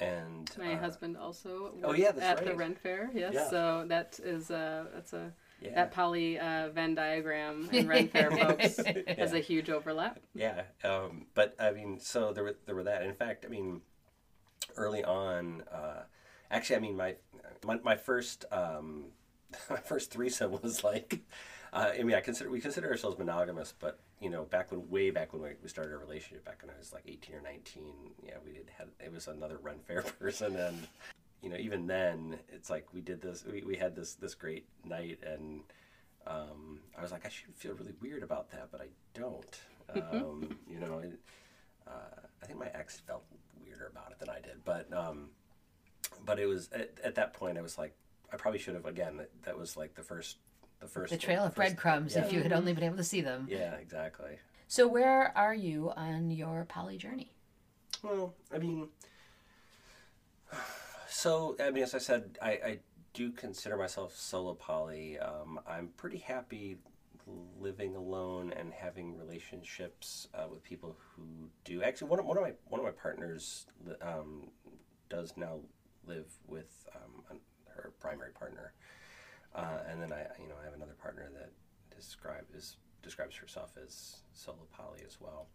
and 0.00 0.50
My 0.56 0.74
uh, 0.74 0.78
husband 0.78 1.16
also 1.16 1.74
Oh, 1.82 1.92
yeah, 1.92 2.12
at 2.20 2.38
the 2.38 2.46
right. 2.46 2.56
Ren 2.56 2.74
Fair. 2.76 3.10
Yes, 3.12 3.34
Yeah. 3.34 3.50
so 3.50 3.84
that 3.88 4.18
is 4.22 4.50
a 4.50 4.86
that's 4.94 5.12
a 5.12 5.32
yeah, 5.60 5.74
that 5.74 5.92
poly 5.92 6.38
uh, 6.38 6.68
Venn 6.70 6.94
diagram 6.94 7.68
and 7.72 7.88
Ren 7.88 8.08
Fair 8.08 8.30
folks 8.30 8.78
has 9.08 9.32
a 9.32 9.40
huge 9.40 9.70
overlap. 9.70 10.20
Yeah, 10.34 10.62
um, 10.84 11.26
but 11.34 11.54
I 11.58 11.72
mean, 11.72 11.98
so 11.98 12.32
there 12.32 12.44
were 12.44 12.56
there 12.66 12.74
were 12.74 12.84
that. 12.84 13.02
In 13.02 13.14
fact, 13.14 13.44
I 13.44 13.48
mean, 13.48 13.82
early 14.76 15.04
on, 15.04 15.64
uh, 15.72 16.02
actually, 16.50 16.76
I 16.76 16.80
mean, 16.80 16.96
my 16.96 17.16
my, 17.64 17.78
my 17.82 17.96
first 17.96 18.44
um, 18.52 19.06
my 19.70 19.76
first 19.76 20.10
threesome 20.10 20.58
was 20.62 20.84
like, 20.84 21.20
uh, 21.72 21.92
I 21.98 22.02
mean, 22.02 22.16
I 22.16 22.20
consider 22.20 22.50
we 22.50 22.60
consider 22.60 22.88
ourselves 22.88 23.18
monogamous, 23.18 23.74
but 23.78 23.98
you 24.20 24.30
know, 24.30 24.44
back 24.44 24.70
when 24.70 24.88
way 24.88 25.10
back 25.10 25.32
when 25.32 25.42
we, 25.42 25.50
we 25.62 25.68
started 25.68 25.92
our 25.92 25.98
relationship, 25.98 26.44
back 26.44 26.62
when 26.62 26.70
I 26.70 26.78
was 26.78 26.92
like 26.92 27.04
eighteen 27.06 27.36
or 27.36 27.42
nineteen, 27.42 28.12
yeah, 28.24 28.34
we 28.44 28.54
had 28.54 28.70
had 28.76 28.88
it 29.04 29.12
was 29.12 29.28
another 29.28 29.58
Ren 29.58 29.78
Fair 29.86 30.02
person, 30.20 30.56
and 30.56 30.86
you 31.42 31.48
know, 31.50 31.56
even 31.56 31.86
then, 31.86 32.38
it's 32.48 32.68
like 32.70 32.86
we 32.92 33.00
did 33.00 33.20
this, 33.22 33.44
we, 33.50 33.62
we 33.62 33.76
had 33.76 33.94
this 33.94 34.14
this 34.14 34.34
great 34.34 34.66
night, 34.84 35.18
and 35.24 35.60
um, 36.26 36.80
I 36.98 37.02
was 37.02 37.12
like, 37.12 37.24
I 37.24 37.28
should 37.28 37.54
feel 37.54 37.74
really 37.74 37.94
weird 38.02 38.22
about 38.22 38.50
that, 38.50 38.68
but 38.72 38.80
I 38.80 38.86
don't. 39.14 39.60
Um, 40.12 40.58
you 40.70 40.78
know, 40.80 40.98
it, 40.98 41.18
uh, 41.86 41.90
I 42.42 42.46
think 42.46 42.58
my 42.58 42.68
ex 42.74 43.00
felt 43.00 43.24
weirder 43.64 43.86
about 43.86 44.10
it 44.12 44.18
than 44.18 44.28
I 44.28 44.40
did, 44.40 44.64
but 44.64 44.92
um, 44.92 45.28
but 46.26 46.38
it 46.38 46.46
was 46.46 46.68
at, 46.72 46.90
at 47.02 47.14
that 47.14 47.32
point 47.34 47.56
I 47.56 47.62
was 47.62 47.78
like, 47.78 47.94
I 48.32 48.36
probably 48.36 48.58
should 48.58 48.74
have 48.74 48.84
again. 48.86 49.16
That, 49.16 49.30
that 49.44 49.58
was 49.58 49.76
like 49.76 49.94
the 49.94 50.02
first, 50.02 50.36
the 50.80 50.86
first, 50.88 51.10
The 51.12 51.18
trail 51.18 51.44
of 51.44 51.54
first- 51.54 51.56
breadcrumbs, 51.56 52.14
Yeah, 52.16 52.24
if 52.26 52.32
you 52.32 52.42
had 52.42 52.52
only 52.52 52.72
been 52.74 52.84
able 52.84 52.98
to 52.98 53.04
see 53.04 53.20
them. 53.22 53.46
yeah, 53.48 53.74
exactly. 53.74 54.38
So, 54.66 54.86
where 54.86 55.32
are 55.38 55.54
you 55.54 55.90
on 55.96 56.30
your 56.30 56.66
poly 56.66 56.98
journey? 56.98 57.32
Well, 58.02 58.34
I 58.54 58.58
mean, 58.58 58.88
so 61.08 61.56
I 61.60 61.70
mean, 61.70 61.82
as 61.82 61.94
I 61.94 61.98
said, 61.98 62.38
I, 62.40 62.50
I 62.50 62.78
do 63.14 63.32
consider 63.32 63.76
myself 63.76 64.14
solo 64.16 64.54
poly. 64.54 65.18
Um, 65.18 65.58
I'm 65.66 65.88
pretty 65.96 66.18
happy 66.18 66.78
living 67.60 67.96
alone 67.96 68.52
and 68.56 68.72
having 68.72 69.18
relationships 69.18 70.28
uh, 70.34 70.46
with 70.50 70.62
people 70.62 70.96
who 71.14 71.50
do. 71.64 71.82
Actually, 71.82 72.08
one 72.08 72.20
of, 72.20 72.26
one 72.26 72.36
of 72.36 72.42
my 72.42 72.52
one 72.66 72.80
of 72.80 72.84
my 72.84 72.92
partners 72.92 73.66
um, 74.02 74.48
does 75.08 75.32
now 75.36 75.60
live 76.06 76.32
with 76.46 76.86
um, 76.94 77.38
her 77.66 77.92
primary 78.00 78.32
partner, 78.32 78.72
uh, 79.54 79.78
and 79.88 80.00
then 80.00 80.12
I 80.12 80.26
you 80.40 80.48
know 80.48 80.54
I 80.60 80.64
have 80.64 80.74
another 80.74 80.96
partner 81.00 81.28
that 81.34 81.50
describe 81.94 82.44
is 82.54 82.76
describes 83.02 83.36
herself 83.36 83.72
as 83.82 84.22
solo 84.32 84.66
poly 84.72 85.00
as 85.06 85.18
well. 85.20 85.48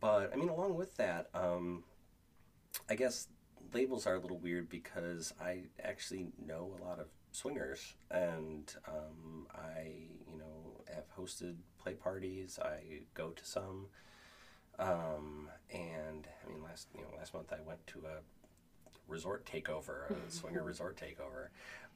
But 0.00 0.32
I 0.32 0.36
mean, 0.36 0.48
along 0.48 0.74
with 0.74 0.96
that, 0.96 1.28
um, 1.34 1.84
I 2.88 2.94
guess 2.94 3.28
labels 3.72 4.06
are 4.06 4.14
a 4.14 4.18
little 4.18 4.38
weird 4.38 4.68
because 4.68 5.32
I 5.40 5.64
actually 5.82 6.28
know 6.44 6.74
a 6.80 6.84
lot 6.84 6.98
of 6.98 7.06
swingers, 7.32 7.94
and 8.10 8.72
um, 8.88 9.46
I, 9.54 9.92
you 10.30 10.38
know, 10.38 10.82
have 10.94 11.04
hosted 11.16 11.56
play 11.78 11.94
parties. 11.94 12.58
I 12.62 13.02
go 13.14 13.30
to 13.30 13.44
some, 13.44 13.86
um, 14.78 15.48
and 15.70 16.26
I 16.44 16.48
mean, 16.48 16.62
last 16.62 16.88
you 16.94 17.02
know, 17.02 17.08
last 17.16 17.34
month 17.34 17.52
I 17.52 17.66
went 17.66 17.86
to 17.88 17.98
a 18.00 18.20
resort 19.08 19.46
takeover, 19.46 20.10
a 20.10 20.14
swinger 20.30 20.62
resort 20.62 20.96
takeover. 20.96 21.48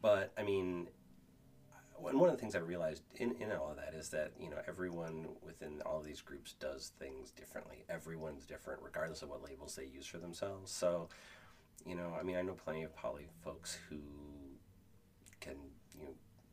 But 0.02 0.32
I 0.38 0.42
mean, 0.42 0.88
and 2.08 2.18
one 2.18 2.30
of 2.30 2.36
the 2.36 2.40
things 2.40 2.54
I 2.54 2.60
realized 2.60 3.02
in, 3.16 3.34
in 3.40 3.52
all 3.52 3.70
of 3.70 3.76
that 3.76 3.94
is 3.94 4.08
that 4.10 4.32
you 4.38 4.48
know 4.48 4.56
everyone 4.66 5.28
within 5.44 5.82
all 5.84 5.98
of 5.98 6.04
these 6.04 6.20
groups 6.20 6.54
does 6.54 6.92
things 6.98 7.30
differently. 7.30 7.84
Everyone's 7.88 8.46
different, 8.46 8.80
regardless 8.82 9.22
of 9.22 9.28
what 9.28 9.44
labels 9.44 9.74
they 9.76 9.84
use 9.84 10.06
for 10.06 10.18
themselves. 10.18 10.72
So, 10.72 11.08
you 11.86 11.94
know, 11.94 12.16
I 12.18 12.22
mean, 12.22 12.36
I 12.36 12.42
know 12.42 12.52
plenty 12.52 12.82
of 12.82 12.94
poly 12.94 13.26
folks 13.44 13.78
who 13.88 13.96
can 15.40 15.56
you 15.98 16.04
know 16.04 16.12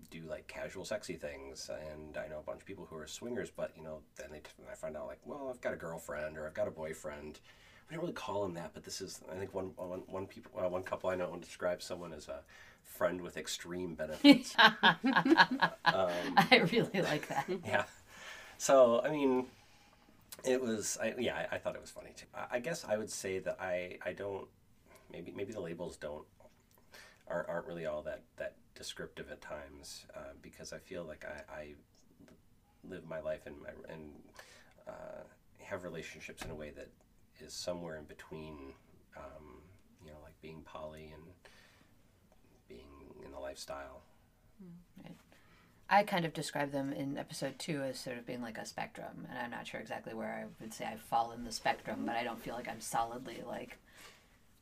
do 0.10 0.22
like 0.28 0.48
casual, 0.48 0.86
sexy 0.86 1.16
things, 1.16 1.70
and 1.92 2.18
I 2.18 2.28
know 2.28 2.40
a 2.40 2.44
bunch 2.44 2.62
of 2.62 2.66
people 2.66 2.88
who 2.90 2.98
are 2.98 3.08
swingers. 3.08 3.50
But 3.50 3.72
you 3.76 3.84
know, 3.84 4.00
then 4.16 4.28
they 4.32 4.42
I 4.72 4.76
find 4.76 4.96
out 4.96 5.08
like, 5.08 5.20
well, 5.26 5.50
I've 5.54 5.62
got 5.62 5.74
a 5.74 5.78
girlfriend 5.78 6.38
or 6.38 6.48
I've 6.48 6.54
got 6.54 6.68
a 6.68 6.72
boyfriend. 6.72 7.40
We 7.90 7.96
don't 7.96 8.02
really 8.02 8.14
call 8.14 8.44
them 8.44 8.54
that, 8.56 8.72
but 8.74 8.84
this 8.84 9.00
is 9.02 9.22
I 9.32 9.38
think 9.38 9.54
one 9.54 9.72
one 9.76 10.04
one 10.08 10.28
people 10.28 10.52
uh, 10.60 10.68
one 10.68 10.84
couple 10.84 11.10
I 11.10 11.16
know 11.16 11.36
describes 11.38 11.86
someone 11.86 12.14
as 12.14 12.28
a 12.28 12.42
friend 12.84 13.22
with 13.22 13.38
extreme 13.38 13.96
benefits. 13.96 14.56
um, 14.60 14.74
I 15.84 16.68
really 16.72 17.02
like 17.02 17.28
that. 17.28 17.46
Yeah. 17.66 17.84
So 18.58 19.02
I 19.02 19.10
mean, 19.10 19.46
it 20.44 20.62
was. 20.62 20.98
I, 21.02 21.14
yeah, 21.18 21.48
I, 21.52 21.56
I, 21.56 21.58
thought 21.60 21.76
it 21.76 21.82
was 21.82 21.92
funny 21.92 22.12
too. 22.16 22.26
I, 22.34 22.58
I, 22.58 22.60
guess 22.60 22.86
I 22.88 22.98
would 22.98 23.10
say 23.10 23.40
that 23.40 23.58
I 23.60 23.98
I 24.06 24.14
don't. 24.14 24.48
Maybe 25.12 25.32
maybe 25.36 25.54
the 25.54 25.62
labels 25.62 25.98
don't 25.98 26.26
aren't 27.28 27.50
aren't 27.50 27.68
really 27.68 27.86
all 27.86 28.02
that 28.04 28.24
that 28.38 28.56
descriptive 28.76 29.30
at 29.32 29.42
times 29.42 30.06
uh, 30.16 30.34
because 30.42 30.72
I 30.74 30.78
feel 30.78 31.04
like 31.04 31.26
I, 31.26 31.54
I 31.54 31.74
live 32.88 33.08
my 33.08 33.20
life 33.20 33.42
and 33.46 33.56
my 33.62 33.70
and 33.92 34.12
uh, 34.88 35.24
have 35.60 35.84
relationships 35.84 36.44
in 36.44 36.52
a 36.52 36.56
way 36.56 36.72
that 36.72 36.90
is 37.40 37.54
somewhere 37.54 37.98
in 37.98 38.06
between. 38.06 38.74
Um, 39.16 39.62
you 40.06 40.12
know, 40.12 40.20
like 40.24 40.40
being 40.42 40.62
poly 40.64 41.12
and 41.14 41.24
being 42.70 43.26
in 43.26 43.32
the 43.32 43.40
lifestyle. 43.40 44.04
Right. 45.04 45.16
I 45.90 46.04
kind 46.04 46.26
of 46.26 46.34
describe 46.34 46.72
them 46.72 46.92
in 46.92 47.18
episode 47.18 47.58
two 47.60 47.82
as 47.82 47.98
sort 48.00 48.18
of 48.18 48.26
being 48.26 48.42
like 48.42 48.58
a 48.58 48.66
spectrum, 48.66 49.26
and 49.30 49.38
I'm 49.38 49.52
not 49.52 49.68
sure 49.68 49.80
exactly 49.80 50.14
where 50.14 50.46
I 50.46 50.46
would 50.62 50.74
say 50.74 50.86
I 50.86 50.98
fall 50.98 51.32
in 51.32 51.46
the 51.46 51.52
spectrum, 51.52 52.04
but 52.06 52.16
I 52.16 52.24
don't 52.24 52.42
feel 52.42 52.56
like 52.56 52.68
I'm 52.68 52.82
solidly 52.82 53.42
like 53.48 53.78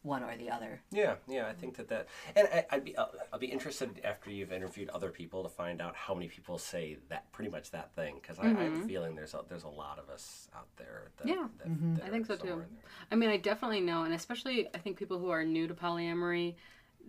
one 0.05 0.23
or 0.23 0.37
the 0.37 0.49
other. 0.49 0.79
Yeah, 0.91 1.15
yeah, 1.27 1.47
I 1.47 1.53
think 1.53 1.75
that 1.77 1.89
that, 1.89 2.07
and 2.35 2.47
I, 2.71 2.75
would 2.75 2.85
be, 2.85 2.97
I'll, 2.97 3.11
I'll, 3.33 3.39
be 3.39 3.47
interested 3.47 4.01
after 4.03 4.29
you've 4.29 4.53
interviewed 4.53 4.89
other 4.89 5.09
people 5.09 5.43
to 5.43 5.49
find 5.49 5.81
out 5.81 5.95
how 5.95 6.13
many 6.13 6.27
people 6.27 6.57
say 6.57 6.97
that 7.09 7.31
pretty 7.31 7.49
much 7.49 7.71
that 7.71 7.93
thing, 7.95 8.19
because 8.21 8.37
mm-hmm. 8.37 8.55
I, 8.55 8.61
I, 8.61 8.63
have 8.63 8.73
a 8.73 8.75
mm-hmm. 8.77 8.87
feeling 8.87 9.15
there's 9.15 9.33
a, 9.33 9.41
there's 9.49 9.63
a 9.63 9.69
lot 9.69 9.97
of 9.97 10.09
us 10.09 10.47
out 10.55 10.67
there. 10.77 11.09
That, 11.17 11.27
yeah, 11.27 11.47
that, 11.57 11.67
mm-hmm. 11.67 11.95
I 12.05 12.09
think 12.09 12.27
so 12.27 12.35
too. 12.35 12.63
I 13.11 13.15
mean, 13.15 13.29
I 13.29 13.37
definitely 13.37 13.81
know, 13.81 14.03
and 14.03 14.13
especially 14.13 14.67
I 14.73 14.77
think 14.77 14.97
people 14.97 15.17
who 15.17 15.29
are 15.29 15.43
new 15.43 15.67
to 15.67 15.73
polyamory 15.73 16.55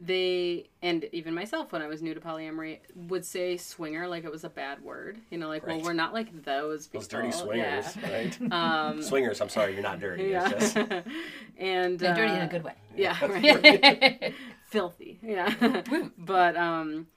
they 0.01 0.69
and 0.83 1.07
even 1.13 1.35
myself 1.35 1.73
when 1.73 1.81
I 1.81 1.87
was 1.87 2.03
new 2.03 2.13
to 2.13 2.21
polyamory 2.21 2.81
would 2.95 3.25
say 3.25 3.57
swinger 3.57 4.07
like 4.07 4.25
it 4.25 4.31
was 4.31 4.45
a 4.45 4.51
bad 4.51 4.83
word. 4.83 5.19
You 5.31 5.39
know, 5.39 5.49
like 5.49 5.67
right. 5.67 5.77
well 5.77 5.85
we're 5.85 5.93
not 5.95 6.13
like 6.13 6.45
those 6.45 6.87
people. 6.87 7.01
Those 7.01 7.09
dirty 7.09 7.33
swingers, 7.33 7.97
yeah. 7.97 8.13
right? 8.13 8.39
Um, 8.53 9.03
swingers. 9.03 9.41
I'm 9.41 9.49
sorry, 9.49 9.73
you're 9.73 9.83
not 9.83 10.01
dirty. 10.01 10.25
Yeah. 10.25 10.49
Just... 10.49 10.77
and 11.59 12.03
uh, 12.03 12.15
dirty 12.15 12.33
in 12.35 12.43
a 12.43 12.49
good 12.49 12.65
way. 12.65 12.75
Yeah, 12.97 13.27
right. 13.27 14.33
filthy. 14.71 15.19
Yeah, 15.23 15.83
but 16.17 16.57
um, 16.57 17.09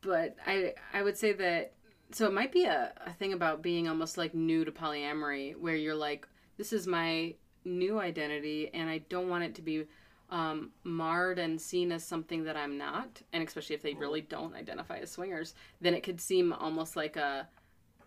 but 0.00 0.36
I 0.46 0.74
I 0.94 1.02
would 1.02 1.18
say 1.18 1.32
that 1.34 1.72
so 2.12 2.26
it 2.26 2.32
might 2.32 2.52
be 2.52 2.64
a, 2.64 2.92
a 3.06 3.12
thing 3.12 3.32
about 3.32 3.62
being 3.62 3.88
almost 3.88 4.16
like 4.16 4.34
new 4.34 4.64
to 4.64 4.72
polyamory 4.72 5.56
where 5.56 5.74
you're 5.74 5.94
like 5.94 6.26
this 6.56 6.72
is 6.72 6.86
my 6.86 7.34
new 7.66 7.98
identity 7.98 8.70
and 8.72 8.88
I 8.88 8.98
don't 9.10 9.28
want 9.28 9.44
it 9.44 9.54
to 9.56 9.62
be 9.62 9.84
um, 10.30 10.70
marred 10.84 11.38
and 11.38 11.60
seen 11.60 11.92
as 11.92 12.04
something 12.04 12.44
that 12.44 12.56
I'm 12.56 12.76
not, 12.76 13.22
and 13.32 13.46
especially 13.46 13.74
if 13.74 13.82
they 13.82 13.94
really 13.94 14.20
don't 14.20 14.54
identify 14.54 14.98
as 14.98 15.10
swingers, 15.10 15.54
then 15.80 15.94
it 15.94 16.02
could 16.02 16.20
seem 16.20 16.52
almost 16.52 16.96
like 16.96 17.16
a 17.16 17.48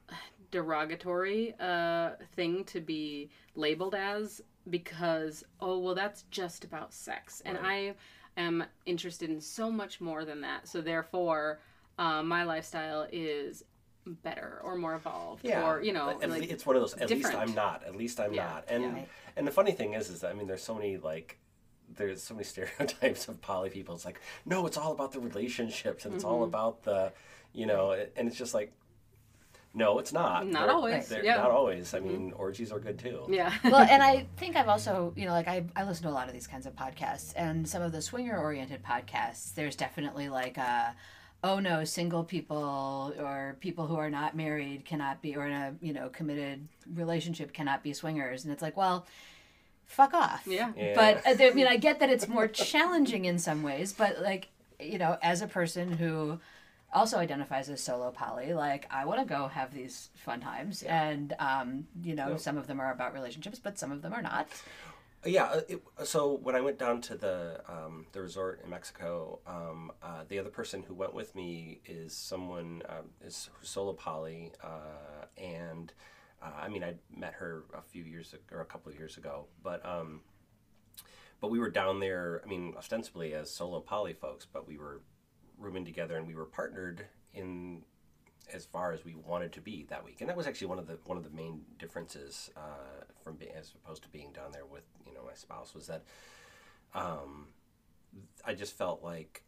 derogatory 0.51 1.53
uh, 1.59 2.11
thing 2.35 2.63
to 2.65 2.81
be 2.81 3.29
labeled 3.55 3.95
as 3.95 4.41
because, 4.69 5.43
oh, 5.61 5.79
well, 5.79 5.95
that's 5.95 6.23
just 6.31 6.63
about 6.63 6.93
sex. 6.93 7.41
And 7.45 7.57
I 7.57 7.95
am 8.37 8.63
interested 8.85 9.29
in 9.29 9.39
so 9.39 9.71
much 9.71 10.01
more 10.01 10.25
than 10.25 10.41
that. 10.41 10.67
So, 10.67 10.81
therefore, 10.81 11.59
uh, 11.97 12.21
my 12.23 12.43
lifestyle 12.43 13.07
is 13.11 13.63
better 14.05 14.59
or 14.63 14.75
more 14.75 14.95
evolved 14.95 15.45
yeah. 15.45 15.67
or 15.67 15.83
you 15.83 15.93
know 15.93 16.17
like 16.27 16.49
it's 16.49 16.65
one 16.65 16.75
of 16.75 16.81
those 16.81 16.93
at 16.93 17.07
different. 17.07 17.25
least 17.25 17.35
i'm 17.35 17.53
not 17.53 17.83
at 17.85 17.95
least 17.95 18.19
i'm 18.19 18.33
yeah. 18.33 18.45
not 18.45 18.65
and 18.67 18.83
yeah. 18.83 19.03
and 19.35 19.45
the 19.45 19.51
funny 19.51 19.71
thing 19.71 19.93
is 19.93 20.09
is 20.09 20.21
that, 20.21 20.31
i 20.31 20.33
mean 20.33 20.47
there's 20.47 20.63
so 20.63 20.73
many 20.73 20.97
like 20.97 21.37
there's 21.99 22.23
so 22.23 22.33
many 22.33 22.43
stereotypes 22.55 23.27
of 23.27 23.39
poly 23.41 23.69
people. 23.69 23.93
It's 23.93 24.05
like, 24.05 24.19
no, 24.45 24.65
it's 24.65 24.77
all 24.77 24.91
about 24.91 25.11
the 25.11 25.19
relationships 25.19 26.05
and 26.05 26.15
it's 26.15 26.23
mm-hmm. 26.23 26.33
all 26.33 26.43
about 26.43 26.83
the, 26.83 27.11
you 27.53 27.67
know, 27.67 27.91
and 27.91 28.27
it's 28.27 28.37
just 28.37 28.55
like, 28.55 28.71
no, 29.75 29.99
it's 29.99 30.11
not. 30.11 30.47
Not 30.47 30.65
they're, 30.65 30.75
always. 30.75 31.07
They're 31.07 31.23
yeah. 31.23 31.37
Not 31.37 31.51
always. 31.51 31.93
I 31.93 31.99
mean, 31.99 32.31
mm-hmm. 32.31 32.39
orgies 32.39 32.71
are 32.71 32.79
good 32.79 32.97
too. 32.97 33.21
Yeah. 33.29 33.53
well, 33.63 33.81
and 33.81 34.01
I 34.01 34.25
think 34.37 34.55
I've 34.55 34.67
also, 34.67 35.13
you 35.15 35.25
know, 35.25 35.31
like 35.31 35.47
I, 35.47 35.63
I 35.75 35.83
listen 35.83 36.03
to 36.03 36.09
a 36.09 36.11
lot 36.11 36.27
of 36.27 36.33
these 36.33 36.47
kinds 36.47 36.65
of 36.65 36.75
podcasts, 36.75 37.33
and 37.35 37.67
some 37.67 37.83
of 37.83 37.91
the 37.91 38.01
swinger 38.01 38.35
oriented 38.35 38.83
podcasts, 38.83 39.53
there's 39.53 39.75
definitely 39.75 40.27
like 40.27 40.57
a, 40.57 40.95
oh 41.43 41.59
no, 41.59 41.83
single 41.83 42.23
people 42.23 43.13
or 43.19 43.57
people 43.59 43.85
who 43.85 43.95
are 43.95 44.09
not 44.09 44.35
married 44.35 44.85
cannot 44.85 45.21
be, 45.21 45.35
or 45.35 45.45
in 45.45 45.53
a, 45.53 45.75
you 45.81 45.93
know, 45.93 46.09
committed 46.09 46.67
relationship 46.95 47.53
cannot 47.53 47.83
be 47.83 47.93
swingers. 47.93 48.45
And 48.45 48.51
it's 48.51 48.63
like, 48.63 48.75
well, 48.75 49.05
fuck 49.89 50.13
off. 50.13 50.43
Yeah. 50.45 50.71
yeah. 50.77 50.93
But 50.95 51.27
uh, 51.27 51.43
I 51.43 51.51
mean, 51.51 51.67
I 51.67 51.75
get 51.75 51.99
that 51.99 52.09
it's 52.09 52.27
more 52.27 52.47
challenging 52.71 53.25
in 53.25 53.37
some 53.39 53.63
ways, 53.63 53.91
but 53.91 54.21
like, 54.21 54.47
you 54.79 54.97
know, 54.97 55.17
as 55.21 55.41
a 55.41 55.47
person 55.47 55.91
who 55.91 56.39
also 56.93 57.17
identifies 57.17 57.69
as 57.69 57.81
solo 57.81 58.11
poly, 58.11 58.53
like 58.53 58.87
I 58.89 59.05
want 59.05 59.19
to 59.19 59.25
go 59.25 59.47
have 59.47 59.73
these 59.73 60.09
fun 60.15 60.39
times, 60.39 60.83
yeah. 60.83 61.09
and 61.09 61.35
um, 61.39 61.87
you 62.01 62.15
know, 62.15 62.37
some 62.37 62.57
of 62.57 62.67
them 62.67 62.79
are 62.79 62.91
about 62.91 63.13
relationships, 63.13 63.59
but 63.59 63.77
some 63.77 63.91
of 63.91 64.01
them 64.01 64.13
are 64.13 64.21
not. 64.21 64.47
Yeah. 65.25 65.45
Uh, 65.45 65.61
it, 65.67 65.83
so 66.05 66.39
when 66.41 66.55
I 66.55 66.61
went 66.61 66.79
down 66.79 67.01
to 67.01 67.15
the 67.15 67.61
um, 67.67 68.05
the 68.13 68.21
resort 68.21 68.61
in 68.63 68.69
Mexico, 68.69 69.39
um, 69.45 69.91
uh, 70.01 70.23
the 70.27 70.39
other 70.39 70.49
person 70.49 70.83
who 70.83 70.93
went 70.93 71.13
with 71.13 71.35
me 71.35 71.81
is 71.85 72.15
someone 72.15 72.83
um, 72.87 73.09
is 73.25 73.49
solo 73.61 73.93
poly, 73.93 74.53
uh, 74.63 75.25
and 75.37 75.91
uh, 76.41 76.61
I 76.61 76.69
mean, 76.69 76.83
I 76.83 76.95
met 77.15 77.33
her 77.33 77.63
a 77.77 77.81
few 77.81 78.03
years 78.03 78.33
ago, 78.33 78.43
or 78.51 78.61
a 78.61 78.65
couple 78.65 78.91
of 78.91 78.97
years 78.97 79.17
ago, 79.17 79.47
but 79.63 79.85
um, 79.85 80.21
but 81.41 81.49
we 81.49 81.59
were 81.59 81.69
down 81.69 81.99
there. 81.99 82.41
I 82.45 82.47
mean, 82.47 82.73
ostensibly 82.77 83.33
as 83.33 83.51
solo 83.51 83.79
poly 83.79 84.13
folks, 84.13 84.45
but 84.51 84.67
we 84.67 84.77
were 84.77 85.01
rooming 85.57 85.85
together 85.85 86.15
and 86.15 86.25
we 86.25 86.35
were 86.35 86.45
partnered 86.45 87.05
in 87.33 87.81
as 88.53 88.65
far 88.65 88.93
as 88.93 89.05
we 89.05 89.15
wanted 89.15 89.51
to 89.53 89.61
be 89.61 89.85
that 89.89 90.03
week. 90.03 90.21
And 90.21 90.29
that 90.29 90.37
was 90.37 90.47
actually 90.47 90.67
one 90.67 90.79
of 90.79 90.87
the 90.87 90.97
one 91.05 91.17
of 91.17 91.23
the 91.23 91.29
main 91.29 91.61
differences 91.77 92.49
uh, 92.55 93.03
from 93.23 93.35
being 93.35 93.51
as 93.55 93.73
opposed 93.83 94.03
to 94.03 94.09
being 94.09 94.31
down 94.31 94.51
there 94.51 94.65
with 94.65 94.83
you 95.05 95.13
know 95.13 95.23
my 95.25 95.33
spouse 95.33 95.73
was 95.73 95.87
that 95.87 96.03
um, 96.93 97.47
I 98.45 98.53
just 98.53 98.77
felt 98.77 99.03
like 99.03 99.43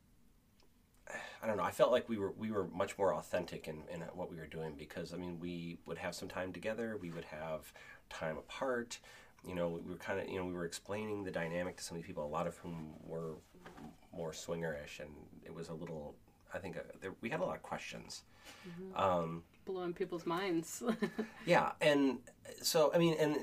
I 1.42 1.48
don't 1.48 1.58
know. 1.58 1.64
I 1.64 1.72
felt 1.72 1.92
like 1.92 2.08
we 2.08 2.18
were 2.18 2.32
we 2.32 2.52
were 2.52 2.68
much 2.68 2.98
more 2.98 3.14
authentic 3.16 3.68
in, 3.68 3.84
in 3.92 4.02
what 4.14 4.30
we 4.30 4.38
were 4.38 4.46
doing 4.46 4.76
because 4.78 5.14
I 5.14 5.18
mean 5.18 5.40
we 5.40 5.80
would 5.86 5.98
have 5.98 6.14
some 6.14 6.28
time 6.28 6.54
together. 6.54 6.98
We 7.02 7.12
would 7.12 7.26
have 7.26 7.74
time 8.10 8.38
apart. 8.38 9.00
You 9.48 9.56
know, 9.56 9.70
we 9.70 9.92
were 9.92 9.98
kind 9.98 10.20
of 10.20 10.30
you 10.30 10.38
know 10.38 10.46
we 10.46 10.54
were 10.54 10.66
explaining 10.66 11.24
the 11.24 11.32
dynamic 11.32 11.78
to 11.78 11.84
some 11.84 11.98
of 11.98 12.04
these 12.04 12.08
people, 12.08 12.24
a 12.24 12.28
lot 12.28 12.46
of 12.46 12.58
whom 12.58 12.94
were 13.04 13.36
more 14.16 14.32
swingerish, 14.32 15.00
and 15.00 15.10
it 15.44 15.54
was 15.54 15.70
a 15.70 15.74
little. 15.74 16.16
I 16.54 16.60
think 16.60 16.78
uh, 16.78 16.82
there, 17.00 17.14
we 17.22 17.30
had 17.30 17.40
a 17.40 17.46
lot 17.46 17.56
of 17.56 17.64
questions. 17.64 18.24
Mm-hmm. 18.68 19.02
Um, 19.02 19.44
Blowing 19.66 19.94
people's 19.94 20.26
minds. 20.26 20.84
yeah, 21.46 21.72
and 21.82 22.20
so 22.62 22.92
I 22.94 23.00
mean, 23.00 23.16
and 23.20 23.38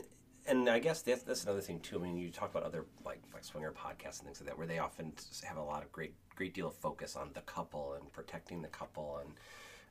and 0.48 0.68
I 0.68 0.78
guess 0.78 1.02
that's 1.02 1.22
that's 1.22 1.44
another 1.44 1.60
thing 1.60 1.80
too. 1.80 1.98
I 1.98 2.02
mean, 2.02 2.16
you 2.16 2.30
talk 2.30 2.50
about 2.50 2.62
other 2.62 2.84
like 3.04 3.20
like 3.32 3.44
swinger 3.44 3.72
podcasts 3.72 4.18
and 4.18 4.26
things 4.26 4.40
like 4.40 4.48
that, 4.48 4.58
where 4.58 4.66
they 4.66 4.78
often 4.78 5.12
have 5.44 5.56
a 5.56 5.62
lot 5.62 5.82
of 5.82 5.92
great 5.92 6.14
great 6.34 6.54
deal 6.54 6.68
of 6.68 6.74
focus 6.74 7.16
on 7.16 7.30
the 7.34 7.40
couple 7.42 7.94
and 7.94 8.12
protecting 8.12 8.62
the 8.62 8.68
couple 8.68 9.18
and 9.18 9.34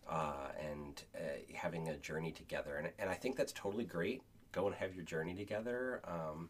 uh, 0.09 0.49
and 0.59 1.03
uh, 1.15 1.19
having 1.53 1.89
a 1.89 1.97
journey 1.97 2.31
together. 2.31 2.77
And 2.77 2.89
and 2.99 3.09
I 3.09 3.15
think 3.15 3.35
that's 3.35 3.53
totally 3.53 3.85
great. 3.85 4.21
Go 4.51 4.67
and 4.67 4.75
have 4.75 4.95
your 4.95 5.03
journey 5.03 5.35
together. 5.35 6.01
Um, 6.05 6.49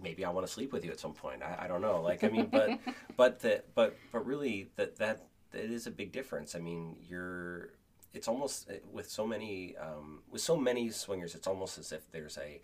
maybe 0.00 0.24
I 0.24 0.30
want 0.30 0.46
to 0.46 0.52
sleep 0.52 0.72
with 0.72 0.84
you 0.84 0.90
at 0.90 1.00
some 1.00 1.12
point. 1.12 1.42
I, 1.42 1.64
I 1.64 1.68
don't 1.68 1.80
know. 1.82 2.00
Like 2.00 2.24
I 2.24 2.28
mean, 2.28 2.46
but 2.46 2.78
but 3.16 3.40
the 3.40 3.62
but 3.74 3.96
but 4.12 4.26
really 4.26 4.68
that 4.76 4.96
that 4.96 5.26
it 5.52 5.70
is 5.70 5.86
a 5.86 5.90
big 5.90 6.12
difference. 6.12 6.54
I 6.54 6.58
mean, 6.58 6.96
you're 7.08 7.70
it's 8.14 8.28
almost 8.28 8.68
uh, 8.70 8.74
with 8.92 9.08
so 9.10 9.26
many 9.26 9.76
um, 9.76 10.22
with 10.30 10.40
so 10.40 10.56
many 10.56 10.90
swingers, 10.90 11.34
it's 11.34 11.46
almost 11.46 11.78
as 11.78 11.92
if 11.92 12.10
there's 12.10 12.38
a 12.38 12.60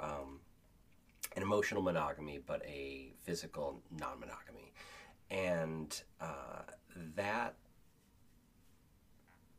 um, 0.00 0.40
an 1.36 1.42
emotional 1.42 1.82
monogamy, 1.82 2.40
but 2.44 2.62
a 2.64 3.12
physical 3.22 3.80
non-monogamy, 3.98 4.72
and 5.30 6.02
uh, 6.20 6.62
that 7.16 7.54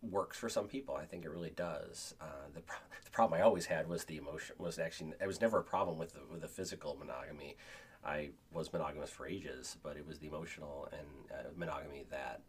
works 0.02 0.38
for 0.38 0.50
some 0.50 0.68
people. 0.68 0.96
I 0.96 1.06
think 1.06 1.26
it 1.26 1.32
really 1.32 1.54
does. 1.56 2.14
Uh, 2.22 2.48
the, 2.54 2.62
pro- 2.62 2.78
the 3.04 3.12
problem 3.12 3.40
I 3.40 3.44
always 3.44 3.66
had 3.66 3.88
was 3.90 4.06
the 4.06 4.18
emotion 4.18 4.56
was 4.58 4.80
actually 4.80 5.14
it 5.20 5.28
was 5.28 5.42
never 5.42 5.60
a 5.60 5.64
problem 5.64 5.98
with 5.98 6.14
the, 6.14 6.20
with 6.32 6.42
the 6.42 6.48
physical 6.48 6.96
monogamy. 6.98 7.58
I 8.04 8.30
was 8.54 8.72
monogamous 8.72 9.10
for 9.10 9.26
ages, 9.28 9.78
but 9.82 9.98
it 9.98 10.06
was 10.08 10.20
the 10.20 10.28
emotional 10.28 10.88
and 10.92 11.32
uh, 11.32 11.50
monogamy 11.56 12.06
that 12.12 12.42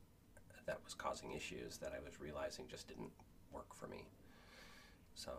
that 0.66 0.78
was 0.85 0.94
causing 0.94 1.32
issues 1.32 1.78
that 1.78 1.92
I 1.96 2.04
was 2.04 2.20
realizing 2.20 2.66
just 2.68 2.88
didn't 2.88 3.11
work 3.52 3.75
for 3.75 3.87
me. 3.87 4.06
So 5.14 5.32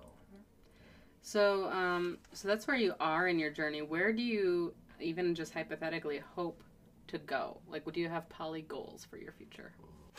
So, 1.22 1.70
um, 1.72 2.18
so 2.34 2.48
that's 2.48 2.68
where 2.68 2.78
you 2.78 2.94
are 3.00 3.28
in 3.28 3.40
your 3.40 3.52
journey. 3.52 3.82
Where 3.82 4.14
do 4.14 4.22
you, 4.22 4.74
even 5.00 5.36
just 5.36 5.54
hypothetically, 5.54 6.20
hope 6.36 6.64
to 7.08 7.18
go? 7.20 7.60
Like, 7.70 7.92
do 7.92 8.00
you 8.00 8.10
have 8.10 8.28
poly 8.30 8.62
goals 8.62 9.06
for 9.10 9.18
your 9.18 9.32
future? 9.34 9.74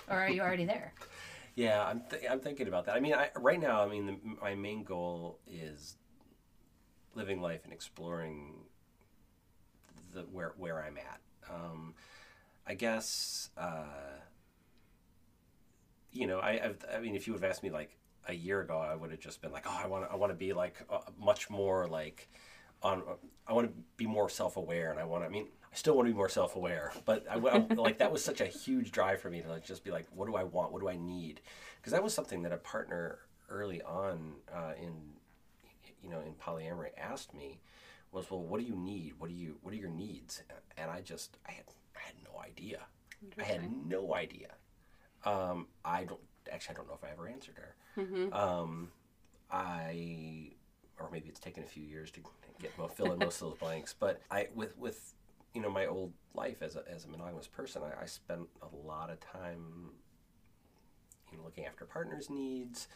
Or 0.09 0.17
are 0.19 0.29
you 0.31 0.41
already 0.43 0.65
there? 0.65 0.95
Yeah, 1.55 1.85
I'm 1.85 2.03
th- 2.09 2.23
I'm 2.31 2.39
thinking 2.39 2.69
about 2.69 2.87
that. 2.87 2.95
I 2.95 3.01
mean, 3.01 3.15
I, 3.15 3.31
right 3.37 3.61
now, 3.61 3.83
I 3.83 3.89
mean, 3.89 4.07
the, 4.07 4.17
my 4.41 4.55
main 4.55 4.85
goal 4.85 5.41
is 5.45 5.97
living 7.15 7.41
life 7.41 7.63
and 7.65 7.73
exploring 7.73 8.55
the 10.15 10.21
where 10.23 10.55
where 10.57 10.83
I'm 10.83 10.97
at. 10.99 11.21
Um, 11.53 11.95
I 12.67 12.75
guess 12.75 13.51
uh, 13.57 14.21
you 16.13 16.27
know, 16.27 16.39
I 16.39 16.61
I've, 16.65 16.85
I 16.95 17.01
mean, 17.01 17.15
if 17.15 17.27
you 17.27 17.33
would 17.33 17.43
have 17.43 17.51
asked 17.51 17.63
me 17.63 17.71
like 17.71 17.97
a 18.27 18.35
year 18.35 18.61
ago, 18.61 18.79
I 18.79 18.95
would 18.95 19.11
have 19.11 19.21
just 19.21 19.41
been 19.43 19.53
like, 19.53 19.65
oh, 19.67 19.81
I 19.83 19.87
want 19.87 20.07
I 20.11 20.17
want 20.17 20.33
to 20.33 20.37
be 20.37 20.53
like 20.53 20.77
uh, 20.91 21.01
much 21.21 21.51
more 21.51 21.87
like 21.89 22.29
on. 22.83 23.03
I 23.47 23.53
want 23.53 23.69
to 23.69 23.73
be 23.97 24.07
more 24.07 24.29
self 24.29 24.57
aware, 24.57 24.91
and 24.91 25.01
I 25.01 25.05
want. 25.05 25.23
to 25.23 25.27
I 25.27 25.31
mean, 25.31 25.47
I 25.73 25.75
still 25.77 25.97
want 25.97 26.07
to 26.09 26.13
be 26.13 26.17
more 26.17 26.29
self 26.29 26.57
aware, 26.57 26.93
but 27.05 27.27
I, 27.31 27.35
I- 27.37 27.75
like 27.75 27.99
that 27.99 28.13
was 28.13 28.25
such 28.25 28.41
a 28.41 28.47
huge 28.47 28.93
drive 28.93 29.21
for 29.21 29.31
me 29.31 29.41
to 29.43 29.49
like 29.49 29.65
just 29.65 29.85
be 29.85 29.91
like, 29.91 30.07
what 30.15 30.27
do 30.27 30.35
I 30.37 30.45
want? 30.45 30.73
What 30.73 30.81
do 30.81 30.89
I 30.89 30.97
need? 30.97 31.41
Because 31.77 31.93
that 31.93 32.03
was 32.03 32.15
something 32.15 32.43
that 32.43 32.53
a 32.53 32.57
partner 32.59 33.19
early 33.51 33.81
on 33.83 34.35
uh, 34.55 34.73
in 34.81 34.93
you 36.03 36.11
know 36.11 36.21
in 36.21 36.33
polyamory 36.35 36.91
asked 36.99 37.35
me 37.35 37.61
was, 38.13 38.31
well, 38.31 38.41
what 38.43 38.59
do 38.61 38.67
you 38.67 38.75
need? 38.77 39.15
What 39.19 39.29
do 39.29 39.37
you 39.37 39.57
what 39.63 39.73
are 39.73 39.77
your 39.77 39.91
needs? 39.91 40.43
And 40.77 40.91
I 40.91 41.01
just 41.01 41.37
I 41.47 41.53
had 41.53 41.65
I 41.97 42.01
had 42.07 42.15
no 42.25 42.41
idea. 42.41 42.81
I 43.39 43.45
had 43.45 43.63
no 43.87 44.15
idea. 44.15 44.49
Um, 45.25 45.67
I 45.85 46.05
don't 46.05 46.21
actually 46.51 46.75
I 46.75 46.79
don't 46.79 46.89
know 46.89 46.95
if 46.95 47.05
I 47.05 47.13
ever 47.13 47.29
answered 47.29 47.57
her. 47.57 47.75
Um, 48.33 48.91
I 49.51 50.53
or 50.99 51.09
maybe 51.11 51.29
it's 51.29 51.41
taken 51.41 51.63
a 51.63 51.67
few 51.67 51.83
years 51.83 52.11
to 52.13 52.21
get 52.61 52.77
well, 52.79 52.89
fill 52.89 53.13
in 53.13 53.19
most 53.19 53.41
of 53.43 53.51
those 53.51 53.59
blanks. 53.61 53.95
But 53.99 54.21
I 54.31 54.49
with 54.55 54.77
with 54.79 55.15
you 55.55 55.61
know 55.61 55.71
my 55.71 55.87
old 55.87 56.13
life 56.35 56.63
as 56.63 56.77
a 56.77 56.85
as 56.93 57.05
a 57.05 57.09
monogamous 57.09 57.47
person, 57.47 57.83
I, 57.83 58.03
I 58.03 58.07
spent 58.07 58.49
a 58.63 58.87
lot 58.87 59.11
of 59.11 59.21
time 59.21 59.91
you 61.31 61.39
know 61.39 61.45
looking 61.45 61.67
after 61.67 61.85
partners' 61.85 62.31
needs. 62.31 62.89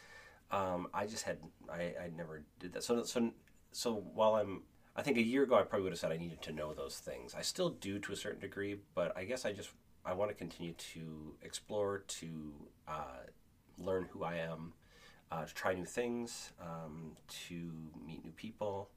Um, 0.51 0.87
I 0.93 1.07
just 1.07 1.23
had 1.23 1.37
I, 1.71 1.93
I 2.01 2.11
never 2.15 2.43
did 2.59 2.73
that. 2.73 2.83
So 2.83 3.03
so 3.03 3.31
so 3.71 3.93
while 4.13 4.35
I'm 4.35 4.61
I 4.95 5.01
think 5.01 5.17
a 5.17 5.23
year 5.23 5.43
ago 5.43 5.55
I 5.55 5.63
probably 5.63 5.83
would 5.83 5.93
have 5.93 5.99
said 5.99 6.11
I 6.11 6.17
needed 6.17 6.41
to 6.43 6.51
know 6.51 6.73
those 6.73 6.97
things. 6.97 7.33
I 7.33 7.41
still 7.41 7.69
do 7.69 7.99
to 7.99 8.11
a 8.11 8.15
certain 8.15 8.39
degree, 8.39 8.77
but 8.93 9.15
I 9.17 9.23
guess 9.23 9.45
I 9.45 9.53
just 9.53 9.71
I 10.05 10.13
want 10.13 10.29
to 10.31 10.35
continue 10.35 10.73
to 10.73 11.35
explore, 11.41 11.99
to 11.99 12.27
uh, 12.87 13.23
learn 13.77 14.07
who 14.11 14.23
I 14.23 14.35
am, 14.35 14.73
uh, 15.31 15.45
to 15.45 15.53
try 15.53 15.73
new 15.73 15.85
things, 15.85 16.51
um, 16.61 17.15
to 17.47 17.71
meet 18.05 18.23
new 18.23 18.31
people, 18.31 18.89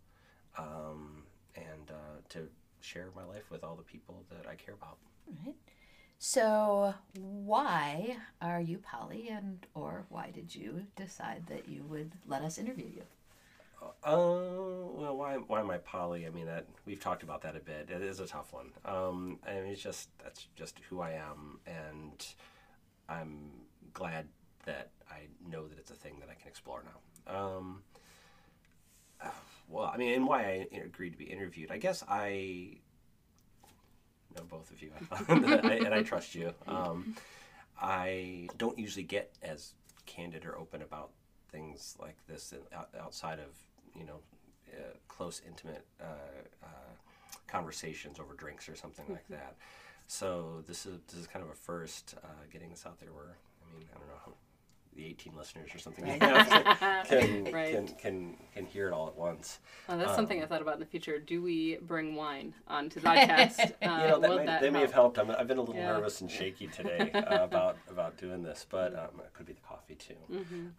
um, 0.59 1.23
and 1.55 1.91
uh, 1.91 2.21
to 2.31 2.49
share 2.81 3.09
my 3.15 3.25
life 3.25 3.51
with 3.51 3.63
all 3.65 3.77
the 3.77 3.83
people 3.83 4.25
that 4.31 4.49
I 4.49 4.55
care 4.55 4.75
about. 4.75 4.99
Right. 5.45 5.55
So, 6.19 6.95
why 7.19 8.17
are 8.41 8.61
you 8.61 8.79
poly, 8.79 9.29
and 9.29 9.67
or 9.75 10.07
why 10.09 10.31
did 10.31 10.55
you 10.55 10.87
decide 10.97 11.47
that 11.49 11.69
you 11.69 11.85
would 11.85 12.13
let 12.27 12.43
us 12.43 12.59
interview 12.59 12.87
you? 12.87 13.03
Uh, 13.83 13.91
well, 14.05 15.17
why 15.17 15.35
why 15.35 15.61
am 15.61 15.71
I 15.71 15.79
poly? 15.79 16.27
I 16.27 16.31
mean, 16.31 16.47
that 16.47 16.67
we've 16.85 17.01
talked 17.01 17.23
about 17.23 17.43
that 17.43 17.57
a 17.57 17.61
bit. 17.61 17.91
It 17.91 18.03
is 18.03 18.21
a 18.21 18.27
tough 18.27 18.53
one. 18.53 18.71
Um, 18.85 19.39
I 19.47 19.55
mean, 19.55 19.73
it's 19.73 19.83
just 19.83 20.09
that's 20.23 20.47
just 20.55 20.79
who 20.89 21.01
I 21.01 21.13
am, 21.13 21.61
and 21.67 22.27
I'm 23.09 23.51
glad 23.93 24.29
that 24.65 24.91
I 25.11 25.27
know 25.49 25.67
that 25.67 25.79
it's 25.79 25.91
a 25.91 25.95
thing 25.95 26.19
that 26.21 26.29
I 26.31 26.35
can 26.35 26.49
explore 26.49 26.83
now. 26.85 27.35
Um, 27.35 27.83
well, 29.69 29.91
I 29.93 29.97
mean, 29.97 30.15
and 30.15 30.27
why 30.27 30.67
I 30.73 30.77
agreed 30.77 31.11
to 31.11 31.19
be 31.19 31.25
interviewed. 31.25 31.71
I 31.71 31.79
guess 31.79 32.05
I 32.09 32.79
know 34.37 34.45
both 34.49 34.71
of 34.71 34.83
you, 34.83 34.91
and, 35.29 35.95
I, 35.95 36.03
trust 36.03 36.35
you. 36.35 36.53
Um, 36.67 37.17
I 37.81 38.49
don't 38.59 38.79
usually 38.79 39.05
get 39.05 39.33
as 39.43 39.75
candid 40.07 40.45
or 40.45 40.57
open 40.59 40.83
about 40.83 41.11
things 41.51 41.97
like 42.01 42.17
this 42.29 42.55
outside 42.99 43.39
of 43.39 43.55
you 43.99 44.05
know 44.05 44.21
uh, 44.73 44.97
close, 45.09 45.43
intimate 45.47 45.85
uh, 46.01 46.05
uh, 46.63 46.93
conversations 47.47 48.19
over 48.19 48.35
drinks 48.35 48.69
or 48.69 48.77
something 48.77 49.07
like 49.09 49.27
that. 49.29 49.57
So 50.07 50.63
this 50.67 50.87
is 50.87 51.01
this 51.09 51.19
is 51.21 51.27
kind 51.27 51.45
of 51.45 51.51
a 51.51 51.55
first 51.55 52.15
uh, 52.23 52.29
getting 52.53 52.71
this 52.71 52.87
out 52.87 53.01
there. 53.01 53.13
Where 53.13 53.37
I 53.63 53.77
mean, 53.79 53.89
I 53.95 53.99
don't 53.99 54.09
know 54.09 54.21
how 54.25 54.33
the 54.97 55.07
18 55.07 55.35
listeners 55.37 55.71
or 55.75 55.79
something 55.79 56.07
you 56.07 56.13
have 56.21 56.49
can, 57.09 57.45
Right. 57.53 57.71
can 57.73 57.89
can 57.89 58.37
can 58.55 58.67
hear 58.67 58.89
it 58.89 58.93
all 58.93 59.07
at 59.09 59.17
once. 59.17 59.61
Oh, 59.89 59.97
that's 59.99 60.15
something 60.15 60.43
I 60.43 60.47
thought 60.47 60.63
about 60.63 60.75
in 60.75 60.81
the 60.81 60.87
future. 60.87 61.19
Do 61.19 61.43
we 61.43 61.77
bring 61.83 62.15
wine 62.15 62.55
onto 62.67 62.99
the 63.01 63.07
podcast? 63.09 63.61
Uh, 63.61 64.01
you 64.03 64.09
know 64.09 64.19
that, 64.21 64.31
will 64.31 64.37
may, 64.39 64.47
that 64.47 64.61
that 64.63 64.73
may 64.73 64.81
have 64.81 64.93
helped. 64.93 65.19
I'm, 65.19 65.31
I've 65.31 65.47
been 65.47 65.59
a 65.59 65.63
little 65.63 65.77
Yeah. 65.77 65.87
nervous 65.93 66.21
and 66.21 66.31
shaky 66.31 66.67
today 66.69 67.11
uh, 67.13 67.45
about 67.45 67.77
about 67.91 68.17
doing 68.17 68.43
this, 68.43 68.67
but 68.69 68.95
um, 68.95 69.21
it 69.21 69.33
could 69.35 69.47
be 69.47 69.53
the 69.53 69.61
coffee 69.61 69.95
too. 69.97 70.15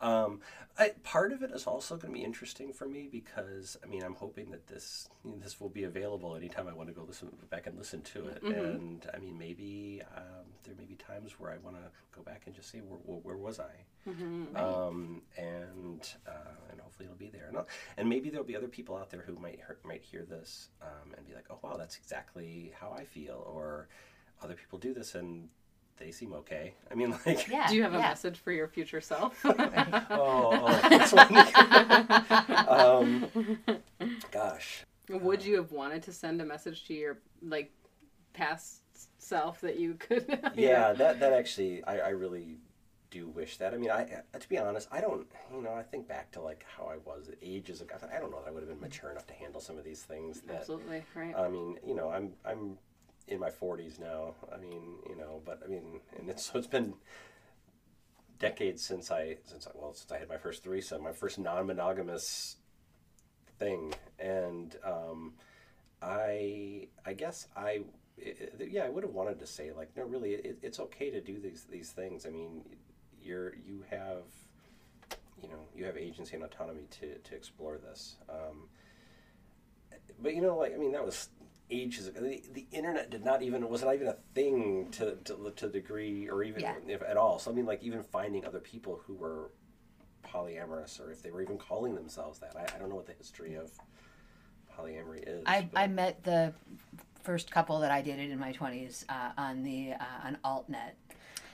Um, 0.02 0.42
I, 0.80 0.90
part 1.04 1.32
of 1.32 1.42
it 1.44 1.52
is 1.52 1.66
also 1.66 1.96
going 1.98 2.14
to 2.14 2.20
be 2.20 2.26
interesting 2.26 2.74
for 2.74 2.88
me 2.88 3.08
because 3.12 3.78
I 3.84 3.88
mean 3.88 4.04
I'm 4.04 4.16
hoping 4.16 4.52
that 4.52 4.68
this 4.68 5.08
you 5.24 5.32
know, 5.32 5.38
this 5.38 5.60
will 5.62 5.70
be 5.70 5.84
available 5.84 6.36
anytime 6.36 6.68
I 6.68 6.74
want 6.74 6.90
to 6.90 6.94
go 6.96 7.04
listen 7.04 7.30
back 7.50 7.68
and 7.68 7.78
listen 7.78 8.02
to 8.02 8.28
it, 8.28 8.42
and 8.44 9.06
I 9.14 9.20
mean 9.20 9.38
maybe 9.38 10.02
um, 10.16 10.46
there 10.64 10.76
may 10.78 10.86
be 10.86 10.96
times 10.96 11.40
where 11.40 11.52
I 11.52 11.58
want 11.58 11.76
to 11.78 11.84
go 12.16 12.22
back 12.24 12.44
and 12.46 12.56
just 12.56 12.70
say 12.72 12.80
where, 12.80 13.00
where, 13.06 13.20
where 13.20 13.38
was 13.38 13.60
I, 13.60 14.07
um, 14.56 15.22
and 15.38 16.08
uh, 16.28 16.32
and 16.72 16.80
hopefully 16.82 17.06
it'll 17.06 17.18
be 17.18 17.30
there, 17.30 17.46
and, 17.48 17.58
I'll- 17.58 17.68
and 17.98 18.08
maybe 18.10 18.30
there'll 18.30 18.46
be 18.46 18.56
other 18.56 18.68
people 18.68 18.96
out 18.96 19.10
there 19.10 19.22
who 19.26 19.36
might 19.36 19.56
hear, 19.58 19.78
might 19.84 20.02
hear 20.04 20.24
this 20.24 20.70
um, 20.82 21.14
and 21.18 21.28
be 21.28 21.34
like, 21.34 21.46
oh 21.50 21.58
wow, 21.62 21.76
that's 21.78 21.98
exactly 21.98 22.72
how 22.80 22.92
I 22.92 23.04
feel, 23.06 23.44
or 23.54 23.88
other 24.42 24.54
people 24.56 24.80
do 24.80 24.94
this 24.94 25.16
and 25.16 25.50
they 25.98 26.12
seem 26.12 26.32
okay. 26.34 26.76
I 26.92 26.96
mean, 26.96 27.12
like, 27.26 27.48
Yeah. 27.48 27.68
Do 27.68 27.76
you 27.76 27.82
have 27.84 27.94
a 27.94 27.98
yeah. 27.98 28.10
message 28.10 28.38
for 28.38 28.52
your 28.52 28.68
future 28.68 29.02
self? 29.02 29.40
oh, 29.46 29.56
oh 30.12 30.90
this 30.90 31.12
one. 31.12 31.36
um, 32.68 33.58
gosh, 34.32 34.84
Would 35.10 35.44
you 35.44 35.56
have 35.58 35.72
wanted 35.72 36.04
to 36.04 36.14
send 36.14 36.42
a 36.42 36.46
message 36.46 36.86
to 36.86 36.94
your 36.94 37.18
like 37.42 37.72
past 38.34 38.82
self 39.18 39.62
that 39.62 39.80
you 39.80 39.96
could? 39.96 40.40
yeah, 40.56 40.94
that 40.94 41.20
that 41.20 41.34
actually, 41.34 41.84
I, 41.84 41.98
I 42.00 42.10
really 42.10 42.58
do 43.10 43.28
wish 43.30 43.58
that. 43.58 43.74
I 43.74 43.78
mean, 43.78 43.92
I 43.92 44.04
uh, 44.34 44.40
to 44.40 44.50
be 44.50 44.58
honest, 44.58 44.88
I 44.92 45.02
don't. 45.02 45.28
You 45.54 45.62
know, 45.62 45.74
I 45.74 45.84
think 45.84 46.08
back 46.08 46.32
to 46.34 46.42
like 46.42 46.66
how 46.78 46.86
I 46.86 46.98
was 46.98 47.30
ages 47.42 47.82
ago. 47.82 47.96
I 48.14 48.20
don't 48.20 48.32
know 48.32 48.42
that 48.42 48.50
I 48.50 48.52
would 48.52 48.62
have 48.64 48.70
been 48.70 48.82
mature 48.82 49.10
enough 49.12 49.28
to 49.28 49.34
handle 49.34 49.62
some 49.62 49.78
of 49.78 49.84
these 49.84 50.04
things. 50.04 50.42
That 50.42 50.62
Absolutely 50.62 51.04
right. 51.16 51.36
I 51.36 51.48
mean, 51.50 51.78
you 51.86 51.96
know, 51.96 52.10
I'm 52.10 52.34
I'm 52.46 52.78
in 53.28 53.40
my 53.40 53.50
40s 53.50 54.00
now. 54.00 54.36
I 54.54 54.58
mean, 54.58 54.82
you 55.10 55.16
know, 55.16 55.42
but 55.46 55.62
I 55.64 55.68
mean, 55.68 56.00
and 56.18 56.30
it's 56.30 56.46
so 56.52 56.58
it's 56.60 56.68
been 56.68 56.94
decades 58.40 58.84
since 58.84 59.10
I 59.12 59.38
since 59.46 59.68
I 59.68 59.72
well 59.74 59.94
since 59.94 60.12
I 60.12 60.20
had 60.20 60.30
my 60.30 60.38
first 60.38 60.64
threesome, 60.64 61.04
my 61.04 61.12
first 61.12 61.40
non-monogamous 61.40 62.58
thing, 63.60 63.94
and 64.20 64.76
um, 64.84 65.34
I 66.02 66.88
I 67.06 67.14
guess 67.14 67.48
I 67.56 67.82
i 68.20 68.30
i- 68.30 68.64
yeah 68.70 68.84
I 68.84 68.90
would 68.90 69.04
have 69.04 69.14
wanted 69.14 69.40
to 69.40 69.48
say 69.48 69.72
like 69.72 69.96
no 69.96 70.04
really 70.04 70.34
it, 70.34 70.60
it's 70.62 70.80
okay 70.80 71.10
to 71.12 71.22
do 71.22 71.40
these 71.40 71.66
these 71.70 71.92
things. 71.92 72.26
I 72.26 72.30
mean, 72.30 72.64
you're 73.28 73.54
you 73.56 73.84
have 73.90 74.24
you 75.42 75.50
know 75.50 75.60
you 75.76 75.86
have 75.86 75.98
agency 75.98 76.36
and 76.36 76.44
autonomy 76.44 76.88
to 77.00 77.18
to 77.20 77.36
explore 77.36 77.78
this. 77.78 78.16
Um, 78.30 78.70
but 80.22 80.34
you 80.34 80.42
know, 80.42 80.58
like 80.58 80.74
I 80.74 80.78
mean, 80.78 80.94
that 80.94 81.06
was 81.06 81.30
ages 81.70 82.08
ago. 82.08 82.22
The, 82.22 82.42
the 82.54 82.66
internet 82.72 83.10
did 83.10 83.26
not 83.26 83.42
even 83.44 83.68
was 83.70 83.84
not 83.84 83.94
even 83.94 84.08
a 84.08 84.18
thing 84.34 84.88
to 84.92 85.16
to, 85.26 85.54
to 85.56 85.70
degree 85.70 86.30
or 86.30 86.44
even 86.44 86.62
Yeah. 86.62 86.76
if 86.88 87.02
at 87.04 87.18
all. 87.18 87.40
So 87.40 87.52
I 87.52 87.54
mean, 87.54 87.66
like 87.66 87.84
even 87.84 88.02
finding 88.02 88.46
other 88.46 88.60
people 88.60 89.02
who 89.06 89.16
were 89.16 89.52
polyamorous 90.26 91.00
or 91.00 91.12
if 91.12 91.22
they 91.22 91.32
were 91.32 91.42
even 91.42 91.58
calling 91.58 91.96
themselves 91.96 92.40
that. 92.40 92.56
I, 92.56 92.76
I 92.76 92.80
don't 92.80 92.90
know 92.90 92.96
what 92.96 93.06
the 93.06 93.14
history 93.14 93.56
of 93.56 93.72
polyamory 94.78 95.24
is. 95.26 95.44
I, 95.46 95.70
I 95.76 95.88
met 95.88 96.24
the 96.24 96.54
first 97.24 97.52
couple 97.52 97.80
that 97.80 97.92
I 97.92 98.02
dated 98.02 98.32
in 98.32 98.40
my 98.40 98.54
20s 98.54 99.06
uh, 99.10 99.32
on 99.38 99.64
the 99.64 99.94
uh, 99.94 100.28
on 100.28 100.38
AltNet. 100.46 100.94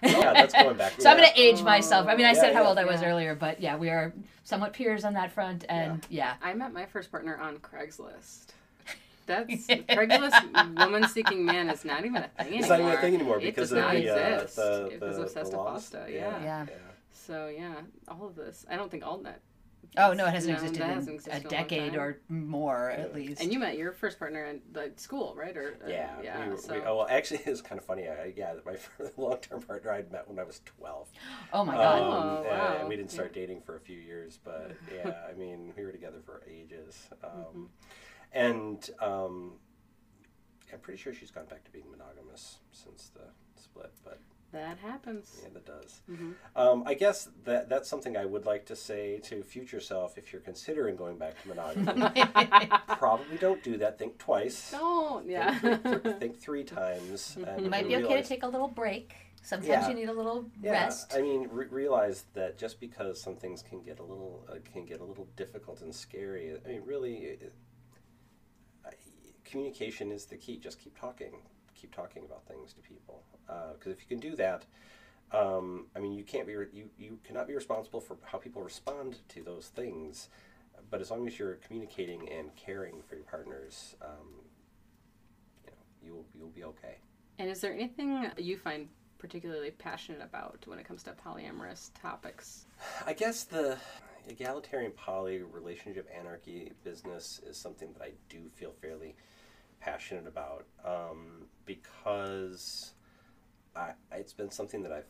Yeah, 0.04 0.34
that's 0.34 0.54
going 0.54 0.78
back. 0.78 0.94
So 1.00 1.10
I'm 1.10 1.18
going 1.18 1.30
to 1.30 1.40
age 1.40 1.62
myself. 1.62 2.08
I 2.08 2.16
mean, 2.16 2.26
I 2.26 2.34
Yeah, 2.34 2.42
said 2.42 2.54
how 2.54 2.62
yeah. 2.64 2.68
old 2.70 2.78
I 2.78 2.86
was 2.86 3.02
earlier, 3.02 3.36
but 3.36 3.62
yeah, 3.62 3.78
we 3.78 3.90
are 3.90 4.14
somewhat 4.44 4.74
peers 4.74 5.04
on 5.06 5.14
that 5.14 5.32
front. 5.32 5.66
And 5.70 6.06
yeah, 6.10 6.34
I 6.42 6.54
met 6.54 6.74
my 6.74 6.86
first 6.86 7.12
partner 7.12 7.38
on 7.38 7.58
Craigslist. 7.58 8.48
That's 9.26 9.68
Craigslist 9.68 10.78
woman 10.78 11.08
seeking 11.08 11.46
man 11.46 11.70
is 11.70 11.86
not 11.86 12.06
even 12.06 12.24
a 12.24 12.28
thing 12.28 12.48
anymore. 12.48 12.60
It's 12.60 12.70
not 12.70 12.80
even 12.82 12.92
a 12.92 12.98
thing 12.98 13.16
anymore 13.16 13.38
It 13.38 13.42
because 13.44 13.70
does 13.70 13.72
of 13.72 13.78
not 13.80 13.94
the, 13.94 14.10
uh, 14.10 14.40
exist 14.42 14.56
the, 14.58 14.90
because 14.92 15.16
the, 15.16 15.24
of 15.24 15.34
the 15.34 15.40
Sesta 15.40 15.58
laws. 15.58 15.90
FOSTA, 15.90 16.14
Yeah. 16.14 16.44
Yeah. 16.44 16.66
So 17.12 17.48
yeah, 17.48 17.76
all 18.10 18.28
of 18.28 18.36
this. 18.36 18.66
I 18.70 18.76
don't 18.76 18.92
think 18.92 19.06
all 19.06 19.20
AltNet. 19.20 19.36
Oh 19.98 20.14
no, 20.14 20.26
it 20.26 20.34
hasn't 20.34 20.54
No, 20.54 20.60
existed 20.64 20.82
in 20.84 20.90
hasn't 20.90 21.10
a 21.10 21.16
existed 21.16 21.46
a 21.46 21.50
decade 21.50 21.92
time. 21.94 22.02
or 22.02 22.20
more 22.30 22.90
at 22.92 23.14
least. 23.14 23.42
And 23.42 23.52
you 23.54 23.60
met 23.60 23.78
your 23.78 23.92
first 23.94 24.18
partner 24.20 24.46
in 24.46 24.62
the 24.72 24.92
school, 24.96 25.34
right? 25.38 25.56
Or 25.56 25.78
uh, 25.86 25.90
Yeah, 25.90 26.12
yeah. 26.24 26.44
we, 26.46 26.52
were- 26.52 26.58
so 26.58 26.74
we, 26.74 26.82
oh 26.82 26.98
well, 26.98 27.08
actually, 27.10 27.42
it's 27.46 27.62
kind 27.62 27.80
of 27.80 27.86
funny. 27.86 28.08
I, 28.08 28.34
yeah, 28.36 28.54
my 28.66 28.76
long-term 29.18 29.62
partner 29.62 29.92
I'd 29.92 30.12
met 30.12 30.28
when 30.28 30.40
I 30.40 30.44
was 30.44 30.62
twelve. 30.66 31.10
oh 31.54 31.64
my 31.66 31.76
god. 31.76 32.02
Oh, 32.02 32.40
Um, 32.40 32.44
wow. 32.46 32.78
And 32.80 32.90
we 32.90 32.96
didn't 32.96 33.12
start 33.12 33.34
dating 33.34 33.62
for 33.62 33.76
a 33.76 33.80
few 33.80 33.98
years, 34.00 34.40
but 34.44 34.72
yeah, 34.96 35.14
I 35.30 35.34
mean, 35.38 35.74
we 35.78 35.84
were 35.86 35.92
together 35.92 36.22
for 36.26 36.44
ages. 36.50 37.10
Um, 37.24 37.30
Mm-hmm. 37.32 37.64
And 38.36 38.90
um, 39.00 39.54
I'm 40.72 40.80
pretty 40.80 41.00
sure 41.00 41.14
she's 41.14 41.30
gone 41.30 41.46
back 41.46 41.64
to 41.66 41.72
being 41.72 41.86
monogamous 41.92 42.58
since 42.72 43.12
the 43.14 43.22
split, 43.62 43.92
but 44.04 44.20
that 44.54 44.78
happens. 44.78 45.40
yeah, 45.44 45.50
that 45.54 45.66
does. 45.66 46.02
Mhm. 46.10 46.36
Um, 46.56 46.84
I 46.86 46.94
guess 46.94 47.28
that 47.44 47.68
that's 47.70 47.90
something 47.90 48.16
I 48.16 48.26
would 48.26 48.46
like 48.46 48.66
to 48.68 48.76
say 48.76 49.20
to 49.24 49.44
future 49.44 49.80
self 49.82 50.18
if 50.18 50.32
you're 50.32 50.42
considering 50.42 50.96
going 50.96 51.18
back 51.18 51.42
to 51.42 51.48
monogamy. 51.50 52.02
probably 52.98 53.38
don't 53.38 53.62
do 53.64 53.78
that. 53.78 54.00
Think 54.00 54.18
twice. 54.18 54.72
Don't. 54.72 55.28
Yeah. 55.28 55.60
Think, 55.60 56.04
th- 56.04 56.16
think 56.18 56.40
three 56.40 56.64
times. 56.64 57.36
And 57.46 57.66
It 57.66 57.70
might 57.70 57.88
be 57.88 57.96
okay 57.98 58.22
to 58.22 58.28
take 58.28 58.44
a 58.44 58.48
little 58.48 58.68
break. 58.70 59.14
Sometimes 59.42 59.68
Yeah. 59.68 59.90
you 59.90 59.96
need 59.96 60.08
a 60.10 60.14
little 60.14 60.46
Yeah, 60.62 60.72
rest. 60.72 61.14
I 61.14 61.22
mean, 61.22 61.50
re- 61.52 61.66
realize 61.70 62.24
that 62.34 62.58
just 62.58 62.80
because 62.80 63.22
some 63.22 63.36
things 63.36 63.62
can 63.62 63.82
get 63.82 64.00
a 64.00 64.04
little 64.04 64.46
uh, 64.50 64.56
can 64.72 64.86
get 64.86 65.02
a 65.02 65.04
little 65.04 65.28
difficult 65.36 65.82
and 65.82 65.94
scary. 65.94 66.56
I 66.66 66.68
mean, 66.70 66.82
really, 66.86 67.16
it, 67.16 67.54
communication 69.44 70.12
is 70.12 70.26
the 70.26 70.38
key. 70.38 70.58
Just 70.58 70.80
keep 70.80 70.98
talking. 71.00 71.34
Keep 71.84 71.94
talking 71.94 72.24
about 72.24 72.48
things 72.48 72.72
to 72.72 72.82
people. 72.82 73.22
Because 73.46 73.92
if 73.92 74.00
you 74.00 74.08
can 74.08 74.20
do 74.20 74.38
that, 74.38 74.64
um, 75.34 75.88
I 75.94 76.00
mean, 76.00 76.14
you 76.14 76.24
can't 76.24 76.48
be 76.48 76.56
re- 76.56 76.68
you 76.72 76.90
you 76.98 77.20
cannot 77.26 77.46
be 77.46 77.54
responsible 77.54 78.00
for 78.00 78.16
how 78.24 78.38
people 78.38 78.62
respond 78.62 79.18
to 79.30 79.44
those 79.44 79.68
things. 79.68 80.30
But 80.90 81.02
as 81.02 81.12
long 81.12 81.28
as 81.28 81.38
you're 81.38 81.56
communicating 81.56 82.30
and 82.30 82.56
caring 82.56 83.02
for 83.02 83.16
your 83.16 83.26
partners, 83.26 83.96
um, 84.02 84.30
you 85.66 85.72
know, 85.72 85.78
you'll 86.06 86.26
you'll 86.34 86.56
be 86.56 86.64
okay. 86.64 86.96
and 87.38 87.50
is 87.50 87.60
there 87.60 87.74
anything 87.74 88.32
you 88.38 88.58
find 88.58 88.88
particularly 89.18 89.72
passionate 89.72 90.22
about 90.22 90.64
when 90.68 90.80
it 90.80 90.86
comes 90.86 91.04
to 91.04 91.12
polyamorous 91.12 91.92
topics? 92.02 92.66
I 93.06 93.12
guess 93.14 93.44
the 93.44 93.78
egalitarian 94.30 94.92
poly 94.94 95.42
relationship 95.42 96.10
anarchy 96.18 96.72
business 96.86 97.42
is 97.46 97.58
something 97.58 97.92
that 97.94 98.02
I 98.02 98.12
do 98.30 98.40
feel 98.56 98.72
fairly 98.82 99.16
passionate 99.84 100.28
about 100.28 100.66
um, 100.86 101.48
because 101.66 102.94
I, 103.76 103.92
it's 104.12 104.34
been 104.34 104.52
something 104.52 104.84
that 104.84 104.92
I've 104.92 105.08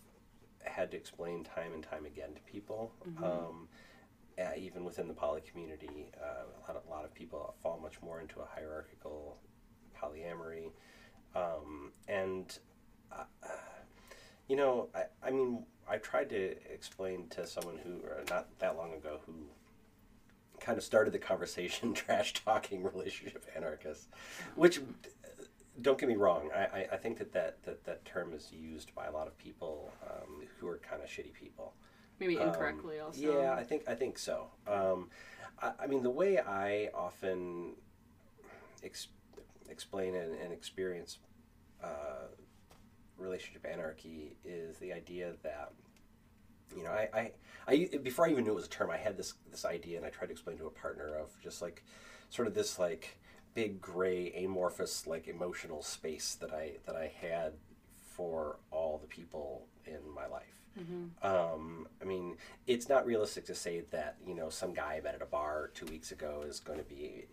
had 0.64 0.92
to 0.92 0.98
explain 0.98 1.44
time 1.44 1.74
and 1.74 1.84
time 1.84 2.06
again 2.06 2.34
to 2.34 2.42
people. 2.52 2.92
Um, 3.24 3.68
uh, 4.40 4.50
even 4.58 4.84
within 4.84 5.08
the 5.08 5.14
poly 5.14 5.42
community, 5.42 6.10
uh, 6.20 6.46
a, 6.46 6.62
lot 6.68 6.76
of, 6.76 6.88
a 6.88 6.90
lot 6.90 7.06
of 7.06 7.14
people 7.14 7.54
fall 7.62 7.80
much 7.82 8.02
more 8.02 8.20
into 8.20 8.40
a 8.40 8.46
hierarchical 8.46 9.38
polyamory. 9.96 10.72
Um, 11.36 11.92
and 12.08 12.58
uh, 13.12 13.26
you 14.48 14.56
know, 14.56 14.90
I, 14.96 15.04
I 15.28 15.32
mean, 15.32 15.66
I 15.88 15.98
tried 15.98 16.30
to 16.30 16.56
explain 16.72 17.28
to 17.30 17.46
someone 17.46 17.78
who, 17.84 17.98
uh, 18.10 18.24
not 18.30 18.48
that 18.60 18.76
long 18.76 18.94
ago, 18.94 19.20
who 19.26 19.34
kind 20.64 20.78
of 20.78 20.84
started 20.84 21.14
the 21.14 21.20
conversation 21.20 21.94
trash 21.94 22.34
talking 22.34 22.84
relationship 22.84 23.46
anarchists, 23.56 24.08
which, 24.56 24.80
don't 25.82 26.00
get 26.00 26.08
me 26.08 26.16
wrong, 26.16 26.50
I, 26.56 26.88
I, 26.92 26.98
think 26.98 27.18
that 27.18 27.34
that, 27.34 27.64
that 27.64 27.84
that 27.84 28.06
term 28.06 28.34
is 28.34 28.52
used 28.52 28.94
by 28.96 29.08
a 29.08 29.12
lot 29.12 29.28
of 29.28 29.38
people 29.38 29.92
um, 30.10 30.44
who 30.60 30.68
are 30.68 30.78
kind 30.78 31.02
of 31.02 31.10
shitty 31.10 31.34
people. 31.34 31.74
Maybe 32.20 32.38
Um, 32.38 32.48
incorrectly 32.48 33.00
also. 33.00 33.20
Yeah, 33.20 33.54
I 33.54 33.64
think 33.64 33.84
I 33.88 33.96
think 33.96 34.18
so. 34.18 34.48
Um, 34.68 35.10
I, 35.60 35.72
I 35.82 35.88
mean, 35.88 36.04
the 36.04 36.12
way 36.12 36.40
I 36.40 36.90
often 36.94 37.74
ex- 38.84 39.08
explain 39.68 40.16
and, 40.16 40.34
and 40.40 40.54
experience 40.54 41.18
uh, 41.84 42.28
relationship 43.18 43.66
anarchy 43.70 44.38
is 44.46 44.78
the 44.78 44.94
idea 44.94 45.34
that 45.42 45.74
you 46.76 46.84
know 46.84 46.92
I, 46.92 47.10
I, 47.14 47.32
I 47.68 47.90
before 48.02 48.28
I 48.28 48.32
even 48.32 48.44
knew 48.44 48.52
it 48.52 48.56
was 48.56 48.66
a 48.66 48.70
term, 48.70 48.90
I 48.90 48.98
had 48.98 49.18
this 49.18 49.34
this 49.52 49.66
idea, 49.66 49.98
and 49.98 50.06
I 50.06 50.10
tried 50.10 50.28
to 50.28 50.32
explain 50.34 50.58
to 50.58 50.68
a 50.68 50.72
partner 50.72 51.16
of 51.16 51.30
just 51.42 51.62
like 51.62 51.84
sort 52.30 52.48
of 52.48 52.54
this 52.54 52.80
like 52.80 53.18
big 53.54 53.80
gray 53.82 54.32
amorphous 54.44 55.06
like 55.06 55.28
emotional 55.28 55.82
space 55.84 56.36
that 56.36 56.52
I 56.52 56.74
that 56.86 56.96
I 56.96 57.12
had 57.22 57.54
for 58.16 58.58
all 58.72 58.98
the 59.00 59.08
people 59.08 59.66
in 59.86 60.00
my 60.14 60.28
life. 60.28 60.62
Um, 61.22 61.88
I 62.02 62.06
mean, 62.06 62.38
it's 62.68 62.90
not 62.90 63.06
realistic 63.06 63.46
to 63.46 63.56
say 63.56 63.84
that 63.92 64.18
you 64.26 64.34
know 64.36 64.50
some 64.50 64.74
guy 64.74 64.96
I 64.98 65.02
met 65.02 65.16
at 65.16 65.22
a 65.22 65.26
bar 65.26 65.70
two 65.74 65.86
weeks 65.86 66.12
ago 66.12 66.44
is 66.48 66.60
going 66.60 66.80
to 66.80 66.86
be 66.86 67.26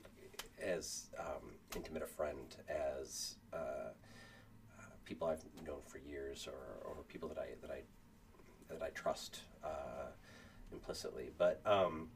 as 0.62 1.07
um, 1.18 1.55
intimate 1.74 2.03
a 2.03 2.07
friend 2.07 2.57
as 2.68 3.37
uh, 3.53 3.57
uh, 3.57 4.83
people 5.05 5.29
I've 5.29 5.42
known 5.66 5.81
for 5.87 5.98
years, 5.98 6.46
or, 6.46 6.87
or 6.87 7.03
people 7.09 7.29
that 7.31 7.38
I 7.38 7.46
that 7.62 7.70
I 7.70 7.81
that 8.70 8.83
I 8.83 8.90
trust 8.90 9.40
uh, 9.64 10.09
implicitly. 10.72 11.30
But 11.37 11.61
um, 11.64 12.09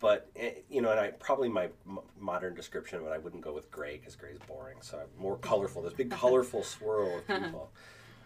but 0.00 0.30
eh, 0.36 0.52
you 0.68 0.80
know, 0.82 0.90
and 0.90 0.98
I 1.00 1.10
probably 1.10 1.48
my 1.48 1.68
m- 1.86 2.00
modern 2.18 2.54
description 2.54 3.00
but 3.02 3.12
I 3.12 3.18
wouldn't 3.18 3.42
go 3.42 3.52
with 3.52 3.70
gray 3.70 3.98
because 3.98 4.16
gray 4.16 4.30
is 4.30 4.38
boring. 4.46 4.78
So 4.80 4.98
I'm 4.98 5.22
more 5.22 5.36
colorful. 5.38 5.82
This 5.82 5.92
big 5.92 6.10
colorful 6.10 6.62
swirl 6.64 7.18
of 7.18 7.26
people. 7.26 7.72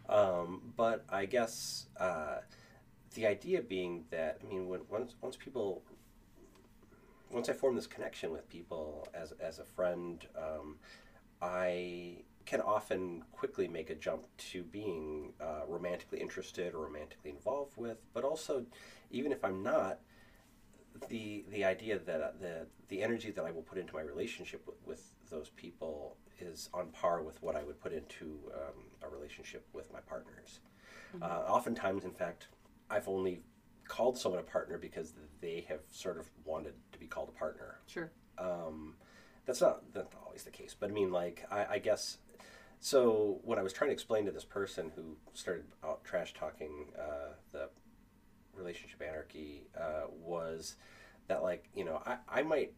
Um, 0.08 0.72
but 0.76 1.04
I 1.08 1.24
guess 1.24 1.86
uh, 1.98 2.38
the 3.14 3.26
idea 3.26 3.62
being 3.62 4.04
that 4.10 4.38
I 4.44 4.48
mean, 4.48 4.68
when 4.68 4.80
once 4.88 5.14
once 5.20 5.36
people 5.36 5.82
once 7.30 7.48
I 7.48 7.52
form 7.52 7.74
this 7.74 7.86
connection 7.86 8.30
with 8.30 8.48
people 8.48 9.08
as 9.12 9.32
as 9.40 9.58
a 9.58 9.64
friend, 9.64 10.24
um, 10.38 10.76
I 11.42 12.22
can 12.46 12.60
often 12.60 13.22
quickly 13.32 13.68
make 13.68 13.90
a 13.90 13.94
jump 13.94 14.26
to 14.36 14.62
being 14.62 15.32
uh, 15.40 15.62
romantically 15.66 16.20
interested 16.20 16.74
or 16.74 16.84
romantically 16.84 17.30
involved 17.30 17.76
with, 17.76 17.98
but 18.12 18.24
also, 18.24 18.66
even 19.10 19.32
if 19.32 19.44
I'm 19.44 19.62
not, 19.62 20.00
the 21.08 21.44
the 21.50 21.64
idea 21.64 21.98
that 21.98 22.20
uh, 22.20 22.30
the 22.40 22.66
the 22.88 23.02
energy 23.02 23.30
that 23.30 23.44
I 23.44 23.50
will 23.50 23.62
put 23.62 23.78
into 23.78 23.94
my 23.94 24.02
relationship 24.02 24.62
with, 24.66 24.76
with 24.84 25.14
those 25.30 25.48
people 25.50 26.16
is 26.38 26.68
on 26.74 26.88
par 26.88 27.22
with 27.22 27.42
what 27.42 27.56
I 27.56 27.64
would 27.64 27.80
put 27.80 27.92
into 27.92 28.38
um, 28.54 28.84
a 29.02 29.08
relationship 29.08 29.66
with 29.72 29.92
my 29.92 30.00
partners. 30.00 30.60
Uh, 31.22 31.44
oftentimes, 31.46 32.04
in 32.04 32.10
fact, 32.10 32.48
I've 32.90 33.08
only 33.08 33.40
called 33.86 34.18
someone 34.18 34.40
a 34.40 34.44
partner 34.44 34.78
because 34.78 35.14
they 35.40 35.64
have 35.68 35.80
sort 35.90 36.18
of 36.18 36.28
wanted 36.44 36.74
to 36.92 36.98
be 36.98 37.06
called 37.06 37.28
a 37.28 37.38
partner. 37.38 37.78
Sure. 37.86 38.10
Um, 38.38 38.94
that's 39.46 39.60
not 39.60 39.82
that's 39.92 40.12
not 40.12 40.22
always 40.26 40.42
the 40.44 40.50
case, 40.50 40.74
but 40.78 40.90
I 40.90 40.92
mean, 40.92 41.10
like, 41.12 41.46
I, 41.50 41.66
I 41.74 41.78
guess. 41.78 42.18
So 42.84 43.40
what 43.44 43.58
I 43.58 43.62
was 43.62 43.72
trying 43.72 43.88
to 43.88 43.94
explain 43.94 44.26
to 44.26 44.30
this 44.30 44.44
person 44.44 44.92
who 44.94 45.16
started 45.32 45.64
out 45.82 46.04
trash 46.04 46.34
talking 46.34 46.92
uh, 46.98 47.32
the 47.50 47.70
relationship 48.54 49.00
anarchy 49.00 49.62
uh, 49.74 50.08
was 50.10 50.76
that, 51.26 51.42
like, 51.42 51.64
you 51.74 51.86
know, 51.86 52.02
I, 52.04 52.18
I 52.28 52.42
might 52.42 52.74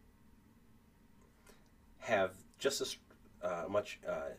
have 1.99 2.31
just 2.57 2.79
as 2.79 2.95
uh, 3.43 3.65
much 3.67 3.99
uh, 4.07 4.29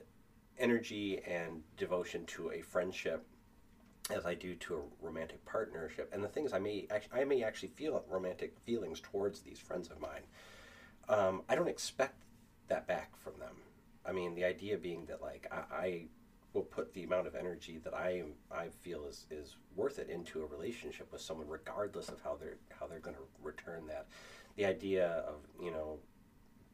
energy 0.59 1.21
and 1.27 1.63
devotion 1.77 2.25
to 2.29 2.51
a 2.53 2.63
friendship 2.63 3.27
as 4.09 4.25
I 4.25 4.33
do 4.33 4.55
to 4.55 4.77
a 4.77 5.05
romantic 5.05 5.45
partnership. 5.45 6.09
And 6.15 6.25
the 6.25 6.29
thing 6.29 6.47
is, 6.47 6.55
I 6.55 6.61
may 6.61 6.87
actually, 6.91 7.21
I 7.21 7.25
may 7.25 7.43
actually 7.43 7.73
feel 7.77 8.03
romantic 8.09 8.59
feelings 8.65 9.03
towards 9.03 9.41
these 9.41 9.59
friends 9.59 9.89
of 9.91 10.01
mine. 10.01 10.23
Um, 11.11 11.43
I 11.47 11.55
don't 11.55 11.69
expect 11.69 12.23
that 12.69 12.87
back 12.87 13.15
from 13.19 13.35
them. 13.39 13.68
I 14.09 14.13
mean, 14.13 14.35
the 14.35 14.45
idea 14.45 14.79
being 14.79 15.05
that 15.07 15.21
like 15.21 15.47
I, 15.53 15.77
I 15.77 16.05
will 16.55 16.63
put 16.63 16.95
the 16.95 17.05
amount 17.05 17.27
of 17.27 17.35
energy 17.35 17.79
that 17.85 17.95
I 17.95 18.23
I 18.51 18.69
feel 18.81 19.05
is, 19.05 19.27
is 19.31 19.57
worth 19.77 19.99
it 19.99 20.09
into 20.09 20.43
a 20.43 20.47
relationship 20.47 21.13
with 21.13 21.21
someone, 21.21 21.47
regardless 21.49 22.09
of 22.09 22.21
how 22.23 22.37
they're 22.41 22.57
how 22.79 22.87
they're 22.87 23.01
going 23.01 23.17
to 23.17 23.23
return 23.43 23.87
that. 23.89 24.07
the 24.57 24.65
idea 24.65 25.25
of 25.29 25.37
you 25.63 25.71
know 25.71 25.99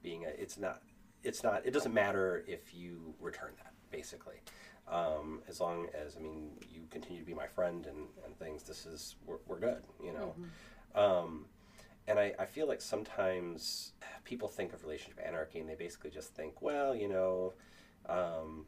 being 0.03 0.25
a 0.25 0.29
it's 0.29 0.59
not 0.59 0.83
it's 1.23 1.43
not 1.43 1.67
it 1.67 1.73
doesn't 1.73 1.95
matter 1.95 2.45
if 2.47 2.75
you 2.75 3.15
return 3.21 3.53
that 3.59 3.73
basically. 3.91 4.41
Um, 4.87 5.41
as 5.49 5.61
long 5.61 5.89
as 5.95 6.17
I 6.17 6.21
mean 6.21 6.51
you 6.71 6.83
continue 6.91 7.19
to 7.21 7.27
be 7.27 7.35
my 7.35 7.47
friend 7.47 7.87
and, 7.87 8.07
and 8.25 8.39
things 8.39 8.63
this 8.65 8.85
is 8.85 9.17
we're, 9.27 9.39
we're 9.47 9.59
good 9.59 9.83
you 10.03 10.13
know? 10.13 10.35
Um, 10.95 11.47
and 12.07 12.19
I, 12.19 12.35
I 12.39 12.45
feel 12.45 12.69
like 12.69 12.81
sometimes 12.81 13.93
people 14.25 14.49
think 14.49 14.73
of 14.73 14.83
relationship 14.83 15.21
anarchy 15.25 15.59
and 15.61 15.69
they 15.69 15.75
basically 15.75 16.11
just 16.11 16.35
think 16.35 16.61
well 16.63 16.95
you 16.95 17.09
know 17.09 17.53
um, 18.09 18.67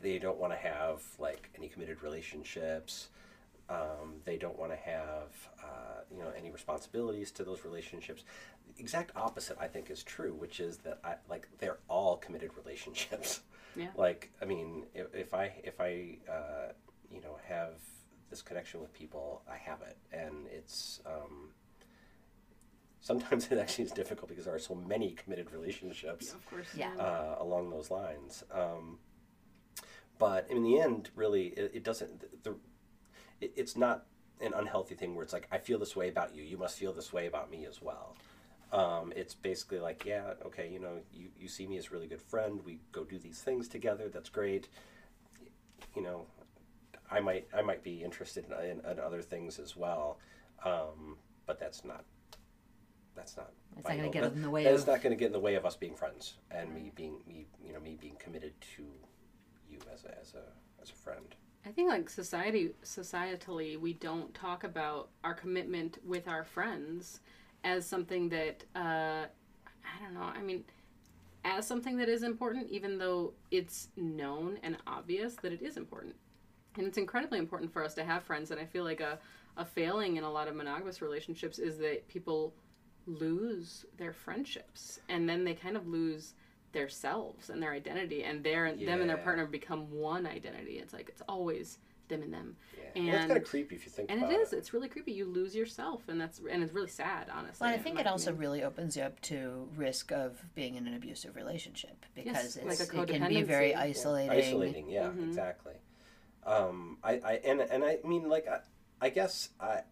they 0.00 0.18
don't 0.18 0.38
want 0.38 0.52
to 0.52 0.58
have 0.58 1.02
like 1.18 1.50
any 1.56 1.68
committed 1.68 2.02
relationships 2.02 3.08
um, 3.68 4.20
they 4.24 4.36
don't 4.36 4.58
want 4.58 4.72
to 4.72 4.76
have 4.76 5.28
uh, 5.62 6.02
you 6.10 6.18
know 6.18 6.30
any 6.36 6.50
responsibilities 6.50 7.30
to 7.32 7.44
those 7.44 7.64
relationships. 7.64 8.24
The 8.76 8.80
exact 8.80 9.12
opposite, 9.16 9.56
I 9.58 9.68
think, 9.68 9.90
is 9.90 10.02
true, 10.02 10.34
which 10.34 10.60
is 10.60 10.78
that 10.78 10.98
I, 11.02 11.14
like 11.28 11.48
they're 11.58 11.78
all 11.88 12.16
committed 12.16 12.50
relationships. 12.56 13.40
Yeah. 13.76 13.88
Like 13.96 14.30
I 14.40 14.44
mean, 14.44 14.84
if, 14.94 15.12
if 15.12 15.34
I 15.34 15.52
if 15.64 15.80
I 15.80 16.18
uh, 16.30 16.72
you 17.10 17.20
know 17.20 17.38
have 17.48 17.72
this 18.30 18.40
connection 18.40 18.80
with 18.80 18.92
people, 18.92 19.42
I 19.50 19.56
have 19.56 19.80
it, 19.82 19.96
and 20.12 20.46
it's. 20.46 21.00
Um, 21.06 21.48
sometimes 23.04 23.46
it 23.52 23.58
actually 23.58 23.84
is 23.84 23.92
difficult 23.92 24.28
because 24.28 24.46
there 24.46 24.54
are 24.54 24.58
so 24.58 24.74
many 24.74 25.10
committed 25.12 25.52
relationships 25.52 26.32
Of 26.32 26.44
course. 26.50 26.66
Yeah. 26.76 26.90
uh, 26.98 27.36
along 27.38 27.70
those 27.70 27.90
lines. 27.90 28.42
Um, 28.50 28.98
but 30.18 30.46
in 30.50 30.62
the 30.62 30.80
end, 30.80 31.10
really, 31.14 31.48
it, 31.48 31.70
it 31.74 31.84
doesn't. 31.84 32.20
The, 32.20 32.50
the 32.50 32.56
it, 33.40 33.52
it's 33.56 33.76
not 33.76 34.06
an 34.40 34.52
unhealthy 34.54 34.94
thing 34.94 35.14
where 35.14 35.22
it's 35.22 35.32
like 35.32 35.46
I 35.52 35.58
feel 35.58 35.78
this 35.78 35.94
way 35.94 36.08
about 36.08 36.34
you. 36.34 36.42
You 36.42 36.56
must 36.56 36.78
feel 36.78 36.92
this 36.92 37.12
way 37.12 37.26
about 37.26 37.50
me 37.50 37.66
as 37.66 37.82
well. 37.82 38.16
Um, 38.72 39.12
it's 39.14 39.34
basically 39.34 39.78
like, 39.78 40.04
yeah, 40.04 40.32
okay, 40.46 40.68
you 40.68 40.80
know, 40.80 40.98
you, 41.12 41.28
you 41.38 41.46
see 41.46 41.66
me 41.66 41.76
as 41.78 41.86
a 41.86 41.90
really 41.90 42.08
good 42.08 42.22
friend. 42.22 42.60
We 42.64 42.78
go 42.90 43.04
do 43.04 43.18
these 43.18 43.38
things 43.40 43.68
together. 43.68 44.08
That's 44.08 44.28
great. 44.30 44.68
You 45.94 46.02
know, 46.02 46.26
I 47.10 47.20
might 47.20 47.46
I 47.54 47.60
might 47.62 47.82
be 47.82 48.02
interested 48.02 48.46
in, 48.46 48.52
in, 48.70 48.80
in 48.90 48.98
other 48.98 49.20
things 49.20 49.58
as 49.58 49.76
well, 49.76 50.18
um, 50.64 51.18
but 51.46 51.60
that's 51.60 51.84
not 51.84 52.04
that's 53.14 53.36
not. 53.36 53.52
It's 53.76 53.88
not 53.88 53.96
gonna 53.96 54.10
get 54.10 54.22
That- 54.22 54.32
in 54.32 54.42
the 54.42 54.50
way 54.50 54.64
that 54.64 54.72
is 54.72 54.82
of- 54.82 54.88
not 54.88 55.02
going 55.02 55.10
to 55.10 55.16
get 55.18 55.26
in 55.26 55.32
the 55.32 55.40
way 55.40 55.54
of 55.56 55.64
us 55.66 55.76
being 55.76 55.94
friends 55.94 56.38
and 56.50 56.72
me 56.74 56.92
being 56.94 57.20
me 57.26 57.46
you 57.64 57.72
know 57.72 57.80
me 57.80 57.96
being 58.00 58.16
committed 58.16 58.58
to 58.76 58.84
you 59.68 59.78
as 59.92 60.04
a 60.04 60.18
as 60.20 60.34
a 60.34 60.44
as 60.80 60.90
a 60.90 60.94
friend. 60.94 61.34
I 61.66 61.70
think 61.72 61.88
like 61.88 62.10
society 62.10 62.74
societally 62.82 63.78
we 63.80 63.94
don't 63.94 64.32
talk 64.34 64.64
about 64.64 65.10
our 65.22 65.34
commitment 65.34 65.98
with 66.04 66.28
our 66.28 66.44
friends 66.44 67.20
as 67.64 67.86
something 67.86 68.28
that 68.28 68.64
uh, 68.76 69.26
I 69.26 70.02
don't 70.02 70.14
know. 70.14 70.20
I 70.22 70.42
mean, 70.42 70.64
as 71.44 71.66
something 71.66 71.96
that 71.98 72.08
is 72.08 72.22
important, 72.22 72.70
even 72.70 72.98
though 72.98 73.34
it's 73.50 73.88
known 73.96 74.58
and 74.62 74.76
obvious 74.86 75.36
that 75.36 75.52
it 75.52 75.62
is 75.62 75.76
important, 75.76 76.14
and 76.76 76.86
it's 76.86 76.98
incredibly 76.98 77.38
important 77.38 77.72
for 77.72 77.82
us 77.84 77.94
to 77.94 78.04
have 78.04 78.22
friends. 78.22 78.50
And 78.50 78.60
I 78.60 78.66
feel 78.66 78.84
like 78.84 79.00
a 79.00 79.18
a 79.56 79.64
failing 79.64 80.16
in 80.16 80.24
a 80.24 80.30
lot 80.30 80.48
of 80.48 80.56
monogamous 80.56 81.00
relationships 81.00 81.58
is 81.60 81.78
that 81.78 82.06
people 82.08 82.52
lose 83.06 83.84
their 83.96 84.12
friendships 84.12 84.98
and 85.08 85.28
then 85.28 85.44
they 85.44 85.54
kind 85.54 85.76
of 85.76 85.86
lose 85.86 86.34
their 86.72 86.88
selves 86.88 87.50
and 87.50 87.62
their 87.62 87.72
identity 87.72 88.24
and 88.24 88.42
their 88.42 88.74
them 88.74 89.00
and 89.00 89.08
their 89.08 89.16
partner 89.18 89.46
become 89.46 89.90
one 89.92 90.26
identity 90.26 90.78
it's 90.78 90.92
like 90.92 91.08
it's 91.08 91.22
always 91.28 91.78
them 92.08 92.22
and 92.22 92.34
them 92.34 92.56
Yeah, 92.76 92.84
and, 93.02 93.08
it's 93.14 93.26
kind 93.26 93.36
of 93.38 93.44
creepy 93.48 93.76
if 93.76 93.84
you 93.86 93.90
think 93.90 94.08
about 94.10 94.16
it. 94.16 94.24
and 94.24 94.30
about 94.32 94.40
it 94.40 94.46
is 94.46 94.52
it's 94.52 94.72
really 94.74 94.88
creepy 94.88 95.12
you 95.12 95.24
lose 95.26 95.54
yourself 95.54 96.02
and 96.08 96.20
that's 96.20 96.40
and 96.50 96.62
it's 96.62 96.72
really 96.72 96.88
sad 96.88 97.28
honestly 97.34 97.64
Well, 97.66 97.74
I 97.74 97.78
think 97.78 97.98
it 97.98 98.06
also 98.06 98.30
opinion. 98.30 98.40
really 98.40 98.62
opens 98.64 98.96
you 98.96 99.02
up 99.04 99.20
to 99.22 99.68
risk 99.76 100.10
of 100.12 100.42
being 100.54 100.74
in 100.74 100.86
an 100.86 100.94
abusive 100.94 101.36
relationship 101.36 102.04
because 102.14 102.56
like 102.64 102.80
it's, 102.80 102.92
a 102.92 103.02
it 103.02 103.08
can 103.08 103.28
be 103.28 103.42
very 103.42 103.70
codependency. 103.70 103.72
Yeah. 103.74 103.80
isolating. 103.80 104.30
isolating. 104.30 104.88
Yeah, 104.90 105.02
Mhm. 105.10 105.28
exactly. 105.28 105.74
Um, 106.44 106.98
I, 107.02 107.12
I 107.24 107.32
and 107.44 107.60
and 107.60 107.84
I 107.84 107.98
mean 108.04 108.28
like 108.28 108.46
I, 108.48 108.58
I 109.00 109.08
guess 109.10 109.50
I. 109.60 109.82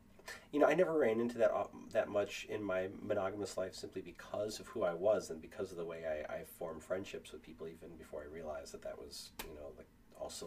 You 0.53 0.61
know, 0.61 0.67
I 0.67 0.75
never 0.75 0.99
ran 0.99 1.21
into 1.21 1.39
that 1.39 1.53
uh, 1.53 1.65
that 1.93 2.09
much 2.09 2.47
in 2.49 2.63
my 2.63 2.89
monogamous 3.01 3.57
life 3.57 3.75
simply 3.75 4.03
because 4.03 4.61
of 4.61 4.67
who 4.69 4.83
I 4.85 4.95
was 4.95 5.31
and 5.31 5.41
because 5.41 5.71
of 5.71 5.77
the 5.77 5.85
way 5.85 6.03
I, 6.07 6.33
I 6.33 6.45
formed 6.45 6.83
friendships 6.83 7.33
with 7.33 7.43
people 7.43 7.67
even 7.69 7.97
before 7.99 8.23
I 8.23 8.33
realized 8.33 8.73
that 8.75 8.83
that 8.83 8.99
was 8.99 9.31
you 9.49 9.55
know 9.55 9.69
like 9.77 9.87
also 10.21 10.47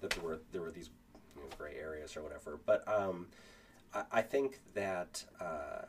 that 0.00 0.10
there 0.10 0.22
were 0.22 0.40
there 0.52 0.62
were 0.62 0.70
these 0.70 0.90
you 1.34 1.42
know, 1.42 1.48
gray 1.56 1.74
areas 1.80 2.16
or 2.16 2.22
whatever. 2.22 2.58
But 2.64 2.86
um, 2.88 3.28
I, 3.94 4.04
I 4.12 4.22
think 4.22 4.60
that 4.74 5.24
uh, 5.40 5.86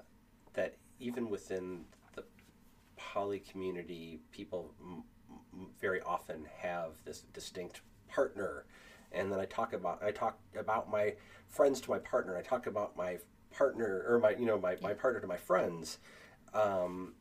that 0.54 0.76
even 1.00 1.30
within 1.30 1.86
the 2.16 2.24
poly 2.96 3.40
community, 3.40 4.20
people 4.32 4.72
m- 4.82 5.04
m- 5.54 5.68
very 5.80 6.02
often 6.02 6.48
have 6.60 6.94
this 7.06 7.22
distinct 7.34 7.82
partner, 8.08 8.66
and 9.12 9.32
then 9.32 9.40
I 9.40 9.46
talk 9.46 9.74
about 9.74 10.04
I 10.04 10.12
talk 10.12 10.40
about 10.58 10.90
my 10.90 11.14
friends 11.48 11.82
to 11.82 11.92
my 11.92 12.00
partner. 12.00 12.38
I 12.38 12.42
talk 12.42 12.68
about 12.68 12.96
my 12.96 13.18
partner 13.52 14.06
or 14.08 14.20
my 14.20 14.32
you 14.32 14.46
know 14.46 14.60
my, 14.60 14.78
my 14.82 14.94
partner 14.94 15.20
to 15.20 15.28
my 15.28 15.38
friends. 15.38 16.00
Um, 16.54 17.14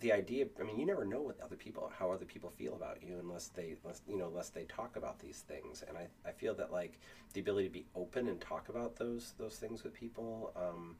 the 0.00 0.12
idea 0.12 0.46
i 0.58 0.62
mean 0.62 0.78
you 0.78 0.86
never 0.86 1.04
know 1.04 1.20
what 1.20 1.38
other 1.42 1.56
people 1.56 1.92
how 1.98 2.10
other 2.10 2.24
people 2.24 2.48
feel 2.48 2.74
about 2.74 3.02
you 3.02 3.18
unless 3.20 3.48
they 3.48 3.76
unless, 3.84 4.00
you 4.08 4.16
know 4.16 4.28
unless 4.28 4.48
they 4.48 4.64
talk 4.64 4.96
about 4.96 5.18
these 5.18 5.44
things 5.46 5.84
and 5.86 5.98
I, 5.98 6.06
I 6.26 6.32
feel 6.32 6.54
that 6.54 6.72
like 6.72 6.98
the 7.34 7.40
ability 7.40 7.68
to 7.68 7.72
be 7.72 7.86
open 7.94 8.28
and 8.28 8.40
talk 8.40 8.68
about 8.70 8.96
those 8.96 9.34
those 9.38 9.56
things 9.56 9.84
with 9.84 9.92
people 9.92 10.52
um, 10.56 10.96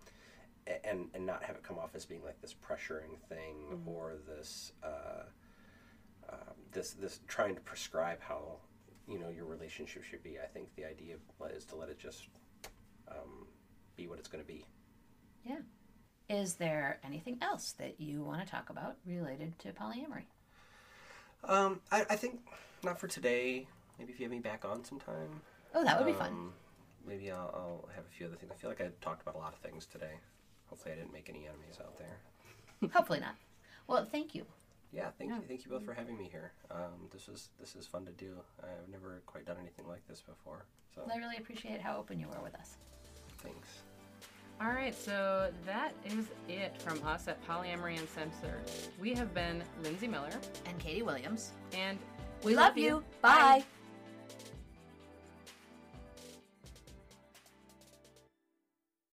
and 0.85 1.09
and 1.15 1.25
not 1.25 1.43
have 1.43 1.57
it 1.57 1.63
come 1.63 1.79
off 1.79 1.95
as 1.95 2.05
being 2.05 2.23
like 2.23 2.41
this 2.41 2.55
pressuring 2.55 3.19
thing 3.29 3.83
or 3.87 4.17
this 4.29 4.73
uh, 4.83 5.25
um, 6.31 6.55
this 6.73 6.93
this 6.93 7.21
trying 7.27 7.55
to 7.55 7.61
prescribe 7.63 8.19
how 8.21 8.59
you 9.09 9.19
know 9.19 9.29
your 9.29 9.45
relationship 9.45 10.05
should 10.05 10.23
be 10.23 10.39
i 10.39 10.47
think 10.47 10.69
the 10.77 10.85
idea 10.85 11.17
is 11.55 11.65
to 11.65 11.77
let 11.77 11.89
it 11.89 11.99
just 11.99 12.29
um, 13.09 13.47
be 13.97 14.07
what 14.07 14.19
it's 14.19 14.29
going 14.29 14.43
to 14.43 14.47
be 14.49 14.65
Yeah. 15.45 15.59
Is 16.29 16.55
there 16.55 16.99
anything 17.05 17.39
else 17.43 17.73
that 17.73 18.01
you 18.01 18.23
want 18.23 18.41
to 18.41 18.47
talk 18.51 18.71
about 18.71 18.97
related 19.05 19.59
to 19.59 19.73
polyamory? 19.73 20.25
um, 21.45 21.81
I, 21.91 22.07
I 22.09 22.17
think 22.17 22.41
not 22.85 22.99
for 22.99 23.09
today 23.09 23.67
maybe 23.99 24.13
if 24.13 24.21
you 24.21 24.25
have 24.25 24.31
me 24.31 24.39
back 24.39 24.65
on 24.65 24.85
sometime 24.85 25.41
Oh, 25.75 25.83
that 25.85 25.99
would 25.99 26.07
be 26.07 26.13
fun. 26.13 26.29
Um, 26.33 26.53
Maybe 27.07 27.31
I'll, 27.31 27.51
I'll 27.55 27.89
have 27.97 28.05
a 28.05 28.09
few 28.17 28.27
other 28.27 28.37
things. 28.37 28.53
I 28.53 28.55
feel 28.57 28.69
like 28.71 28.81
I 28.81 28.91
talked 29.01 29.23
about 29.23 29.35
a 29.35 29.39
lot 29.39 29.55
of 29.55 29.59
things 29.61 29.87
today. 29.87 30.13
Hopefully, 30.67 30.93
I 30.93 30.97
didn't 30.99 31.13
make 31.13 31.29
any 31.31 31.49
enemies 31.49 31.79
out 31.81 31.97
there. 31.99 32.91
Hopefully 32.93 33.19
not. 33.21 33.35
Well, 33.89 34.05
thank 34.05 34.35
you. 34.35 34.45
Yeah, 34.93 35.09
thank 35.19 35.31
Yeah. 35.31 35.37
you, 35.37 35.43
thank 35.49 35.65
you 35.65 35.71
both 35.71 35.85
for 35.85 35.95
having 35.95 36.19
me 36.19 36.29
here. 36.31 36.53
Um, 36.71 37.09
this 37.13 37.29
is 37.29 37.49
this 37.59 37.75
is 37.77 37.87
fun 37.87 38.05
to 38.05 38.13
do. 38.13 38.37
I've 38.63 38.89
never 38.91 39.23
quite 39.27 39.47
done 39.47 39.57
anything 39.61 39.89
like 39.89 40.07
this 40.07 40.21
before, 40.21 40.67
so 40.95 41.03
I 41.13 41.17
really 41.17 41.37
appreciate 41.39 41.81
how 41.81 41.97
open 41.97 42.21
you 42.21 42.29
were 42.29 42.41
with 42.43 42.55
us. 42.55 42.77
thanks. 43.39 43.69
All 44.61 44.69
right, 44.69 44.95
so 44.95 45.51
that 45.67 45.93
is 46.05 46.27
it 46.49 46.81
from 46.81 47.03
us 47.05 47.27
at 47.27 47.43
Polyamory 47.49 47.99
Uncensored. 47.99 48.71
We 49.01 49.13
have 49.15 49.35
been 49.35 49.65
Lindsay 49.83 50.07
Miller, 50.07 50.31
And 50.67 50.79
Katie 50.79 51.03
Williams. 51.03 51.53
and 51.73 51.99
We 52.45 52.55
love 52.55 52.77
you. 52.79 53.03
Bye. 53.23 53.65